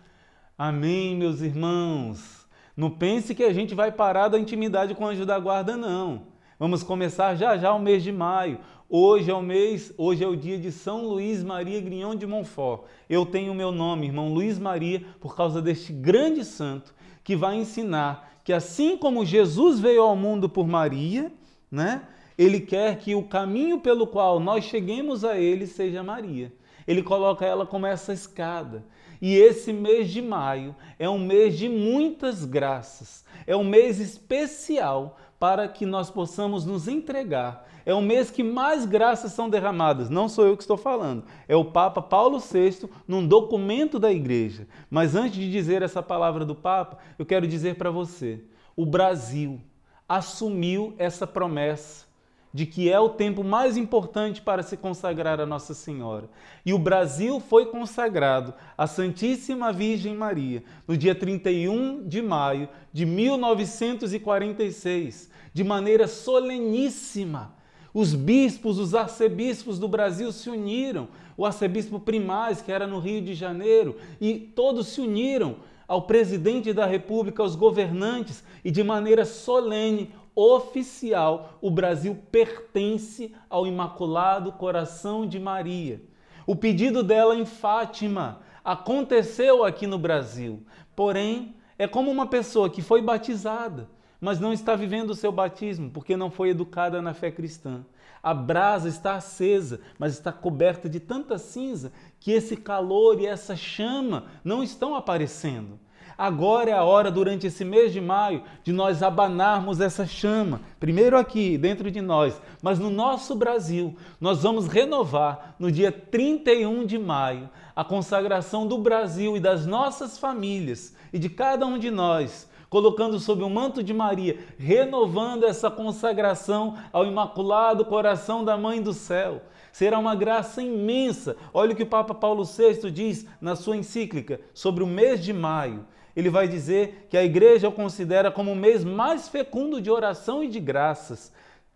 Amém, 0.57 1.15
meus 1.15 1.41
irmãos. 1.41 2.40
Não 2.81 2.89
pense 2.89 3.35
que 3.35 3.43
a 3.43 3.53
gente 3.53 3.75
vai 3.75 3.91
parar 3.91 4.27
da 4.27 4.39
intimidade 4.39 4.95
com 4.95 5.03
o 5.03 5.07
anjo 5.07 5.23
da 5.23 5.37
guarda, 5.37 5.77
não. 5.77 6.23
Vamos 6.57 6.81
começar 6.81 7.35
já 7.35 7.55
já 7.55 7.71
o 7.71 7.79
mês 7.79 8.01
de 8.01 8.11
maio. 8.11 8.57
Hoje 8.89 9.29
é 9.29 9.33
o 9.35 9.39
mês, 9.43 9.93
hoje 9.99 10.23
é 10.23 10.27
o 10.27 10.35
dia 10.35 10.57
de 10.57 10.71
São 10.71 11.05
Luís 11.05 11.43
Maria 11.43 11.79
Grignon 11.79 12.15
de 12.15 12.25
Montfort. 12.25 12.85
Eu 13.07 13.23
tenho 13.23 13.51
o 13.51 13.55
meu 13.55 13.71
nome, 13.71 14.07
irmão 14.07 14.33
Luís 14.33 14.57
Maria, 14.57 15.05
por 15.19 15.35
causa 15.35 15.61
deste 15.61 15.93
grande 15.93 16.43
santo 16.43 16.91
que 17.23 17.35
vai 17.35 17.55
ensinar 17.55 18.39
que 18.43 18.51
assim 18.51 18.97
como 18.97 19.23
Jesus 19.23 19.79
veio 19.79 20.01
ao 20.01 20.15
mundo 20.15 20.49
por 20.49 20.67
Maria, 20.67 21.31
né? 21.69 22.01
Ele 22.35 22.59
quer 22.59 22.97
que 22.97 23.13
o 23.13 23.21
caminho 23.21 23.79
pelo 23.79 24.07
qual 24.07 24.39
nós 24.39 24.63
cheguemos 24.63 25.23
a 25.23 25.37
Ele 25.37 25.67
seja 25.67 26.01
Maria. 26.01 26.51
Ele 26.87 27.03
coloca 27.03 27.45
ela 27.45 27.63
como 27.63 27.85
essa 27.85 28.11
escada. 28.11 28.83
E 29.21 29.35
esse 29.35 29.71
mês 29.71 30.09
de 30.09 30.21
maio 30.21 30.75
é 30.97 31.07
um 31.07 31.19
mês 31.19 31.55
de 31.57 31.69
muitas 31.69 32.43
graças, 32.43 33.23
é 33.45 33.55
um 33.55 33.63
mês 33.63 33.99
especial 33.99 35.17
para 35.39 35.67
que 35.67 35.85
nós 35.85 36.09
possamos 36.09 36.65
nos 36.65 36.87
entregar. 36.87 37.67
É 37.85 37.93
o 37.93 38.01
mês 38.01 38.29
que 38.29 38.43
mais 38.43 38.85
graças 38.85 39.31
são 39.31 39.49
derramadas. 39.49 40.09
Não 40.09 40.29
sou 40.29 40.45
eu 40.45 40.55
que 40.55 40.63
estou 40.63 40.77
falando, 40.77 41.23
é 41.47 41.55
o 41.55 41.65
Papa 41.65 42.01
Paulo 42.01 42.39
VI 42.39 42.89
num 43.07 43.25
documento 43.25 43.99
da 43.99 44.11
igreja. 44.11 44.67
Mas 44.89 45.15
antes 45.15 45.35
de 45.37 45.51
dizer 45.51 45.81
essa 45.81 46.01
palavra 46.01 46.45
do 46.45 46.55
Papa, 46.55 46.97
eu 47.17 47.25
quero 47.25 47.47
dizer 47.47 47.75
para 47.75 47.91
você: 47.91 48.43
o 48.75 48.85
Brasil 48.85 49.59
assumiu 50.07 50.93
essa 50.97 51.25
promessa 51.25 52.10
de 52.53 52.65
que 52.65 52.89
é 52.89 52.99
o 52.99 53.09
tempo 53.09 53.43
mais 53.43 53.77
importante 53.77 54.41
para 54.41 54.63
se 54.63 54.75
consagrar 54.75 55.39
a 55.39 55.45
Nossa 55.45 55.73
Senhora. 55.73 56.29
E 56.65 56.73
o 56.73 56.79
Brasil 56.79 57.39
foi 57.39 57.67
consagrado 57.67 58.53
à 58.77 58.85
Santíssima 58.87 59.71
Virgem 59.71 60.13
Maria 60.15 60.63
no 60.87 60.97
dia 60.97 61.15
31 61.15 62.07
de 62.07 62.21
maio 62.21 62.67
de 62.91 63.05
1946, 63.05 65.31
de 65.53 65.63
maneira 65.63 66.07
soleníssima. 66.07 67.55
Os 67.93 68.13
bispos, 68.13 68.79
os 68.79 68.95
arcebispos 68.95 69.77
do 69.77 69.87
Brasil 69.87 70.31
se 70.31 70.49
uniram, 70.49 71.09
o 71.35 71.45
arcebispo 71.45 71.99
Primaz, 71.99 72.61
que 72.61 72.71
era 72.71 72.87
no 72.87 72.99
Rio 72.99 73.21
de 73.21 73.33
Janeiro, 73.33 73.97
e 74.19 74.35
todos 74.35 74.87
se 74.87 75.01
uniram 75.01 75.57
ao 75.87 76.03
presidente 76.03 76.71
da 76.71 76.85
República, 76.85 77.43
aos 77.43 77.53
governantes, 77.53 78.45
e 78.63 78.71
de 78.71 78.81
maneira 78.81 79.25
solene 79.25 80.13
oficial, 80.35 81.57
o 81.61 81.69
Brasil 81.69 82.17
pertence 82.31 83.33
ao 83.49 83.67
Imaculado 83.67 84.51
Coração 84.51 85.25
de 85.25 85.39
Maria. 85.39 86.01
O 86.45 86.55
pedido 86.55 87.03
dela 87.03 87.35
em 87.35 87.45
Fátima 87.45 88.41
aconteceu 88.63 89.63
aqui 89.63 89.87
no 89.87 89.97
Brasil, 89.97 90.63
porém, 90.95 91.55
é 91.77 91.87
como 91.87 92.11
uma 92.11 92.27
pessoa 92.27 92.69
que 92.69 92.81
foi 92.81 93.01
batizada, 93.01 93.89
mas 94.19 94.39
não 94.39 94.53
está 94.53 94.75
vivendo 94.75 95.09
o 95.09 95.15
seu 95.15 95.31
batismo 95.31 95.89
porque 95.89 96.15
não 96.15 96.29
foi 96.29 96.49
educada 96.49 97.01
na 97.01 97.13
fé 97.13 97.31
cristã. 97.31 97.83
A 98.21 98.35
brasa 98.35 98.87
está 98.87 99.15
acesa, 99.15 99.81
mas 99.97 100.13
está 100.13 100.31
coberta 100.31 100.87
de 100.87 100.99
tanta 100.99 101.39
cinza 101.39 101.91
que 102.19 102.31
esse 102.31 102.55
calor 102.55 103.19
e 103.19 103.25
essa 103.25 103.55
chama 103.55 104.25
não 104.43 104.61
estão 104.61 104.93
aparecendo. 104.93 105.79
Agora 106.17 106.69
é 106.69 106.73
a 106.73 106.83
hora, 106.83 107.09
durante 107.09 107.47
esse 107.47 107.65
mês 107.65 107.91
de 107.93 108.01
maio, 108.01 108.43
de 108.63 108.71
nós 108.71 109.01
abanarmos 109.01 109.79
essa 109.79 110.05
chama. 110.05 110.61
Primeiro 110.79 111.17
aqui, 111.17 111.57
dentro 111.57 111.89
de 111.89 112.01
nós, 112.01 112.41
mas 112.61 112.79
no 112.79 112.89
nosso 112.89 113.35
Brasil. 113.35 113.95
Nós 114.19 114.43
vamos 114.43 114.67
renovar 114.67 115.55
no 115.57 115.71
dia 115.71 115.91
31 115.91 116.85
de 116.85 116.97
maio 116.97 117.49
a 117.75 117.83
consagração 117.83 118.67
do 118.67 118.77
Brasil 118.77 119.35
e 119.37 119.39
das 119.39 119.65
nossas 119.65 120.17
famílias 120.17 120.95
e 121.11 121.19
de 121.19 121.29
cada 121.29 121.65
um 121.65 121.77
de 121.77 121.89
nós 121.89 122.49
colocando 122.71 123.19
sob 123.19 123.43
o 123.43 123.49
manto 123.49 123.83
de 123.83 123.93
Maria, 123.93 124.39
renovando 124.57 125.43
essa 125.43 125.69
consagração 125.69 126.77
ao 126.93 127.05
Imaculado 127.05 127.83
Coração 127.83 128.45
da 128.45 128.55
Mãe 128.55 128.81
do 128.81 128.93
Céu. 128.93 129.41
Será 129.73 129.99
uma 129.99 130.15
graça 130.15 130.61
imensa. 130.61 131.35
Olha 131.53 131.73
o 131.73 131.75
que 131.75 131.83
o 131.83 131.87
Papa 131.87 132.13
Paulo 132.13 132.45
VI 132.45 132.89
diz 132.89 133.25
na 133.41 133.57
sua 133.57 133.75
encíclica 133.75 134.39
sobre 134.53 134.85
o 134.85 134.87
mês 134.87 135.21
de 135.21 135.33
maio 135.33 135.85
ele 136.15 136.29
vai 136.29 136.47
dizer 136.47 137.07
que 137.09 137.17
a 137.17 137.23
igreja 137.23 137.67
o 137.67 137.71
considera 137.71 138.31
como 138.31 138.51
o 138.51 138.55
mês 138.55 138.83
mais 138.83 139.29
fecundo 139.29 139.81
de 139.81 139.89
oração 139.89 140.43
e 140.43 140.47
de 140.47 140.59
graças 140.59 141.31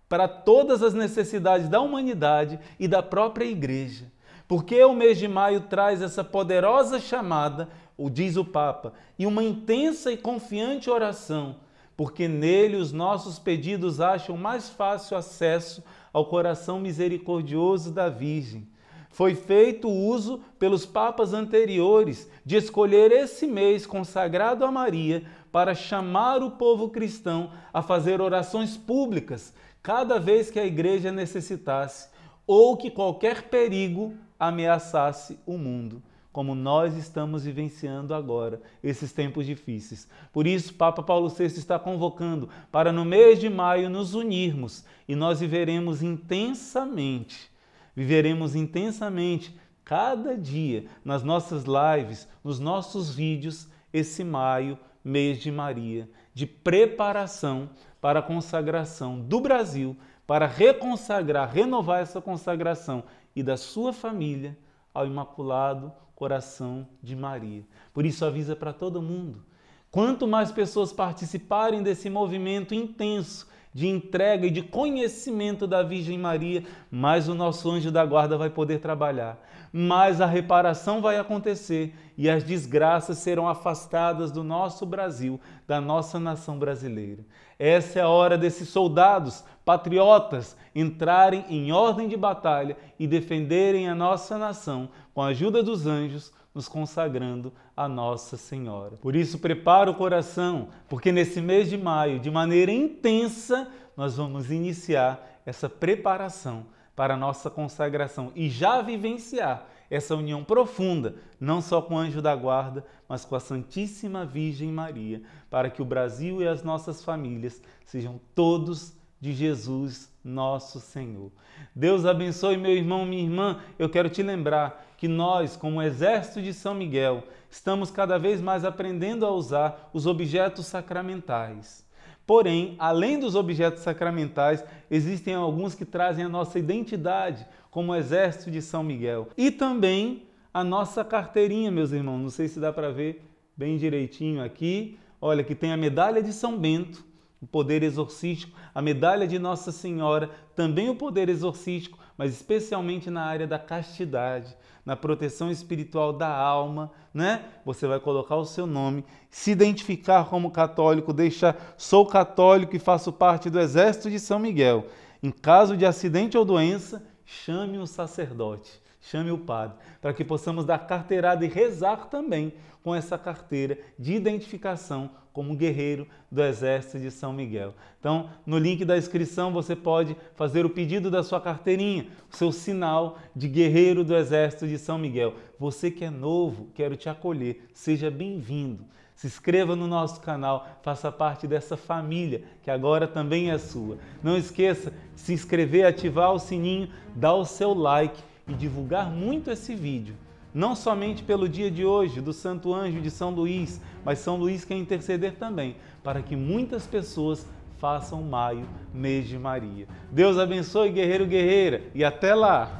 para 0.09 0.27
todas 0.27 0.83
as 0.83 0.93
necessidades 0.93 1.67
da 1.67 1.81
humanidade 1.81 2.59
e 2.79 2.87
da 2.87 3.01
própria 3.01 3.45
igreja. 3.45 4.05
Porque 4.47 4.83
o 4.83 4.93
mês 4.93 5.17
de 5.17 5.27
maio 5.27 5.61
traz 5.61 6.01
essa 6.01 6.23
poderosa 6.23 6.99
chamada, 6.99 7.69
o 7.97 8.09
diz 8.09 8.37
o 8.37 8.45
Papa, 8.45 8.93
e 9.17 9.25
uma 9.25 9.43
intensa 9.43 10.11
e 10.11 10.17
confiante 10.17 10.89
oração, 10.89 11.55
porque 11.97 12.27
nele 12.27 12.75
os 12.75 12.91
nossos 12.91 13.39
pedidos 13.39 13.99
acham 13.99 14.37
mais 14.37 14.69
fácil 14.69 15.17
acesso 15.17 15.83
ao 16.13 16.25
coração 16.25 16.79
misericordioso 16.79 17.91
da 17.91 18.09
Virgem 18.09 18.67
foi 19.15 19.33
feito 19.33 19.87
uso 19.87 20.41
pelos 20.59 20.85
papas 20.85 21.33
anteriores 21.33 22.29
de 22.43 22.57
escolher 22.57 23.13
esse 23.13 23.47
mês 23.47 23.85
consagrado 23.85 24.65
a 24.65 24.71
Maria 24.73 25.23
para 25.53 25.73
chamar 25.73 26.43
o 26.43 26.51
povo 26.51 26.89
cristão 26.89 27.49
a 27.73 27.81
fazer 27.81 28.19
orações 28.19 28.75
públicas 28.75 29.53
cada 29.81 30.19
vez 30.19 30.51
que 30.51 30.59
a 30.59 30.65
igreja 30.65 31.13
necessitasse 31.13 32.09
ou 32.45 32.75
que 32.75 32.91
qualquer 32.91 33.43
perigo 33.43 34.13
ameaçasse 34.37 35.39
o 35.45 35.57
mundo, 35.57 36.03
como 36.29 36.53
nós 36.53 36.97
estamos 36.97 37.45
vivenciando 37.45 38.13
agora, 38.13 38.61
esses 38.83 39.13
tempos 39.13 39.45
difíceis. 39.45 40.09
Por 40.33 40.45
isso, 40.45 40.73
Papa 40.73 41.01
Paulo 41.01 41.29
VI 41.29 41.45
está 41.45 41.79
convocando 41.79 42.49
para 42.69 42.91
no 42.91 43.05
mês 43.05 43.39
de 43.39 43.49
maio 43.49 43.89
nos 43.89 44.13
unirmos 44.13 44.83
e 45.07 45.15
nós 45.15 45.39
viveremos 45.39 46.03
intensamente 46.03 47.54
Viveremos 47.95 48.55
intensamente 48.55 49.55
cada 49.83 50.35
dia 50.37 50.85
nas 51.03 51.23
nossas 51.23 51.63
lives, 51.63 52.27
nos 52.43 52.59
nossos 52.59 53.13
vídeos, 53.13 53.67
esse 53.93 54.23
maio, 54.23 54.77
mês 55.03 55.39
de 55.39 55.51
Maria, 55.51 56.09
de 56.33 56.45
preparação 56.45 57.69
para 58.01 58.19
a 58.19 58.23
consagração 58.23 59.19
do 59.19 59.39
Brasil, 59.39 59.95
para 60.27 60.47
reconsagrar, 60.47 61.51
renovar 61.51 62.01
essa 62.01 62.19
consagração 62.19 63.03
e 63.35 63.43
da 63.43 63.55
sua 63.55 63.93
família 63.93 64.57
ao 64.93 65.05
Imaculado 65.05 65.93
Coração 66.15 66.87
de 67.01 67.15
Maria. 67.15 67.63
Por 67.93 68.05
isso 68.05 68.25
avisa 68.25 68.55
para 68.55 68.73
todo 68.73 69.01
mundo. 69.01 69.45
Quanto 69.91 70.27
mais 70.27 70.51
pessoas 70.51 70.91
participarem 70.91 71.83
desse 71.83 72.09
movimento 72.09 72.73
intenso 72.73 73.47
de 73.75 73.87
entrega 73.87 74.47
e 74.47 74.49
de 74.49 74.61
conhecimento 74.61 75.67
da 75.67 75.83
Virgem 75.83 76.17
Maria, 76.17 76.63
mais 76.89 77.27
o 77.27 77.35
nosso 77.35 77.69
anjo 77.69 77.91
da 77.91 78.05
guarda 78.05 78.37
vai 78.37 78.49
poder 78.49 78.79
trabalhar, 78.79 79.37
mais 79.73 80.21
a 80.21 80.25
reparação 80.25 81.01
vai 81.01 81.17
acontecer 81.17 81.93
e 82.17 82.29
as 82.29 82.41
desgraças 82.41 83.17
serão 83.17 83.49
afastadas 83.49 84.31
do 84.31 84.45
nosso 84.45 84.85
Brasil, 84.85 85.37
da 85.67 85.81
nossa 85.81 86.17
nação 86.17 86.57
brasileira. 86.57 87.25
Essa 87.59 87.99
é 87.99 88.01
a 88.01 88.07
hora 88.07 88.37
desses 88.37 88.69
soldados 88.69 89.43
patriotas 89.65 90.55
entrarem 90.73 91.43
em 91.49 91.73
ordem 91.73 92.07
de 92.07 92.15
batalha 92.15 92.77
e 92.97 93.05
defenderem 93.05 93.89
a 93.89 93.95
nossa 93.95 94.37
nação 94.37 94.87
com 95.13 95.21
a 95.21 95.27
ajuda 95.27 95.61
dos 95.61 95.85
anjos 95.85 96.31
nos 96.55 96.69
consagrando 96.69 97.51
a 97.75 97.85
Nossa 97.85 98.37
Senhora. 98.37 98.95
Por 98.95 99.13
isso, 99.13 99.37
prepara 99.37 99.91
o 99.91 99.95
coração, 99.95 100.69
porque 100.87 101.11
nesse 101.11 101.41
mês 101.41 101.69
de 101.69 101.77
maio, 101.77 102.17
de 102.17 102.31
maneira 102.31 102.71
intensa, 102.71 103.69
nós 103.97 104.15
vamos 104.15 104.49
iniciar 104.49 105.41
essa 105.45 105.67
preparação 105.67 106.65
para 106.95 107.15
a 107.15 107.17
nossa 107.17 107.49
consagração 107.49 108.31
e 108.33 108.49
já 108.49 108.81
vivenciar 108.81 109.67
essa 109.89 110.15
união 110.15 110.43
profunda, 110.43 111.15
não 111.39 111.61
só 111.61 111.81
com 111.81 111.95
o 111.95 111.97
anjo 111.97 112.21
da 112.21 112.33
guarda, 112.35 112.85
mas 113.07 113.25
com 113.25 113.35
a 113.35 113.39
Santíssima 113.39 114.25
Virgem 114.25 114.71
Maria, 114.71 115.21
para 115.49 115.69
que 115.69 115.81
o 115.81 115.85
Brasil 115.85 116.41
e 116.41 116.47
as 116.47 116.63
nossas 116.63 117.03
famílias 117.03 117.61
sejam 117.85 118.19
todos 118.33 118.95
de 119.19 119.33
Jesus, 119.33 120.11
nosso 120.23 120.79
Senhor. 120.79 121.31
Deus 121.75 122.05
abençoe 122.05 122.57
meu 122.57 122.71
irmão, 122.71 123.05
minha 123.05 123.23
irmã. 123.23 123.59
Eu 123.77 123.89
quero 123.89 124.09
te 124.09 124.23
lembrar 124.23 124.85
que 125.05 125.07
nós, 125.07 125.55
como 125.55 125.83
exército 125.83 126.41
de 126.41 126.51
São 126.51 126.73
Miguel, 126.73 127.25
estamos 127.47 127.91
cada 127.91 128.17
vez 128.17 128.41
mais 128.41 128.65
aprendendo 128.65 129.23
a 129.23 129.29
usar 129.29 129.91
os 129.93 130.07
objetos 130.07 130.65
sacramentais. 130.65 131.85
Porém, 132.25 132.75
além 132.79 133.19
dos 133.19 133.35
objetos 133.35 133.83
sacramentais, 133.83 134.65
existem 134.89 135.35
alguns 135.35 135.75
que 135.75 135.85
trazem 135.85 136.25
a 136.25 136.29
nossa 136.29 136.57
identidade 136.57 137.45
como 137.69 137.93
exército 137.93 138.49
de 138.49 138.63
São 138.63 138.83
Miguel. 138.83 139.27
E 139.37 139.51
também 139.51 140.23
a 140.51 140.63
nossa 140.63 141.05
carteirinha, 141.05 141.69
meus 141.69 141.91
irmãos. 141.91 142.17
Não 142.17 142.31
sei 142.31 142.47
se 142.47 142.59
dá 142.59 142.73
para 142.73 142.91
ver 142.91 143.23
bem 143.55 143.77
direitinho 143.77 144.43
aqui. 144.43 144.97
Olha, 145.21 145.43
que 145.43 145.53
tem 145.53 145.71
a 145.71 145.77
medalha 145.77 146.23
de 146.23 146.33
São 146.33 146.57
Bento 146.57 147.05
o 147.45 147.47
poder 147.47 147.83
exorcístico, 147.83 148.57
a 148.73 148.81
medalha 148.81 149.27
de 149.27 149.37
Nossa 149.37 149.71
Senhora, 149.71 150.31
também 150.55 150.89
o 150.89 150.95
poder 150.95 151.29
exorcístico, 151.29 151.99
mas 152.17 152.33
especialmente 152.33 153.09
na 153.09 153.23
área 153.23 153.47
da 153.47 153.59
castidade, 153.59 154.55
na 154.85 154.95
proteção 154.95 155.49
espiritual 155.49 156.13
da 156.13 156.29
alma, 156.29 156.91
né? 157.13 157.43
Você 157.65 157.87
vai 157.87 157.99
colocar 157.99 158.35
o 158.35 158.45
seu 158.45 158.65
nome, 158.65 159.03
se 159.29 159.51
identificar 159.51 160.29
como 160.29 160.51
católico, 160.51 161.11
deixar 161.11 161.75
sou 161.77 162.05
católico 162.05 162.75
e 162.75 162.79
faço 162.79 163.11
parte 163.11 163.49
do 163.49 163.59
exército 163.59 164.09
de 164.09 164.19
São 164.19 164.39
Miguel. 164.39 164.87
Em 165.21 165.31
caso 165.31 165.75
de 165.75 165.85
acidente 165.85 166.37
ou 166.37 166.45
doença, 166.45 167.03
chame 167.25 167.79
um 167.79 167.85
sacerdote 167.85 168.84
chame 169.09 169.31
o 169.31 169.37
padre, 169.37 169.77
para 170.01 170.13
que 170.13 170.23
possamos 170.23 170.65
dar 170.65 170.79
carteirada 170.79 171.45
e 171.45 171.49
rezar 171.49 172.07
também 172.07 172.53
com 172.83 172.93
essa 172.93 173.17
carteira 173.17 173.77
de 173.97 174.13
identificação 174.13 175.09
como 175.31 175.55
guerreiro 175.55 176.07
do 176.31 176.41
Exército 176.41 176.99
de 176.99 177.11
São 177.11 177.33
Miguel. 177.33 177.73
Então, 177.99 178.29
no 178.45 178.57
link 178.57 178.85
da 178.85 178.97
inscrição 178.97 179.51
você 179.51 179.75
pode 179.75 180.15
fazer 180.35 180.65
o 180.65 180.69
pedido 180.69 181.11
da 181.11 181.23
sua 181.23 181.41
carteirinha, 181.41 182.07
o 182.31 182.35
seu 182.35 182.51
sinal 182.51 183.17
de 183.35 183.47
guerreiro 183.47 184.03
do 184.03 184.15
Exército 184.15 184.67
de 184.67 184.77
São 184.77 184.97
Miguel. 184.97 185.33
Você 185.59 185.91
que 185.91 186.05
é 186.05 186.09
novo, 186.09 186.69
quero 186.73 186.95
te 186.95 187.09
acolher, 187.09 187.67
seja 187.73 188.09
bem-vindo. 188.09 188.85
Se 189.13 189.27
inscreva 189.27 189.75
no 189.75 189.87
nosso 189.87 190.19
canal, 190.21 190.67
faça 190.81 191.11
parte 191.11 191.47
dessa 191.47 191.77
família 191.77 192.43
que 192.63 192.71
agora 192.71 193.07
também 193.07 193.49
é 193.49 193.57
sua. 193.57 193.97
Não 194.21 194.37
esqueça 194.37 194.91
de 195.13 195.21
se 195.21 195.33
inscrever, 195.33 195.85
ativar 195.85 196.33
o 196.33 196.39
sininho, 196.39 196.89
dar 197.15 197.33
o 197.33 197.45
seu 197.45 197.73
like 197.73 198.21
e 198.47 198.53
divulgar 198.53 199.09
muito 199.09 199.49
esse 199.51 199.75
vídeo. 199.75 200.15
Não 200.53 200.75
somente 200.75 201.23
pelo 201.23 201.49
dia 201.49 201.69
de 201.69 201.83
hoje 201.83 202.21
do 202.21 202.31
Santo 202.31 202.73
Anjo 202.73 203.01
de 203.01 203.11
São 203.11 203.29
Luís, 203.29 203.81
mas 204.05 204.19
São 204.19 204.37
Luís 204.37 204.63
quer 204.63 204.75
interceder 204.75 205.35
também 205.35 205.75
para 206.03 206.21
que 206.21 206.35
muitas 206.35 206.87
pessoas 206.87 207.45
façam 207.77 208.21
maio, 208.21 208.65
mês 208.93 209.27
de 209.27 209.37
Maria. 209.37 209.87
Deus 210.11 210.37
abençoe, 210.37 210.91
guerreiro, 210.91 211.25
guerreira, 211.25 211.83
e 211.93 212.03
até 212.03 212.33
lá! 212.33 212.71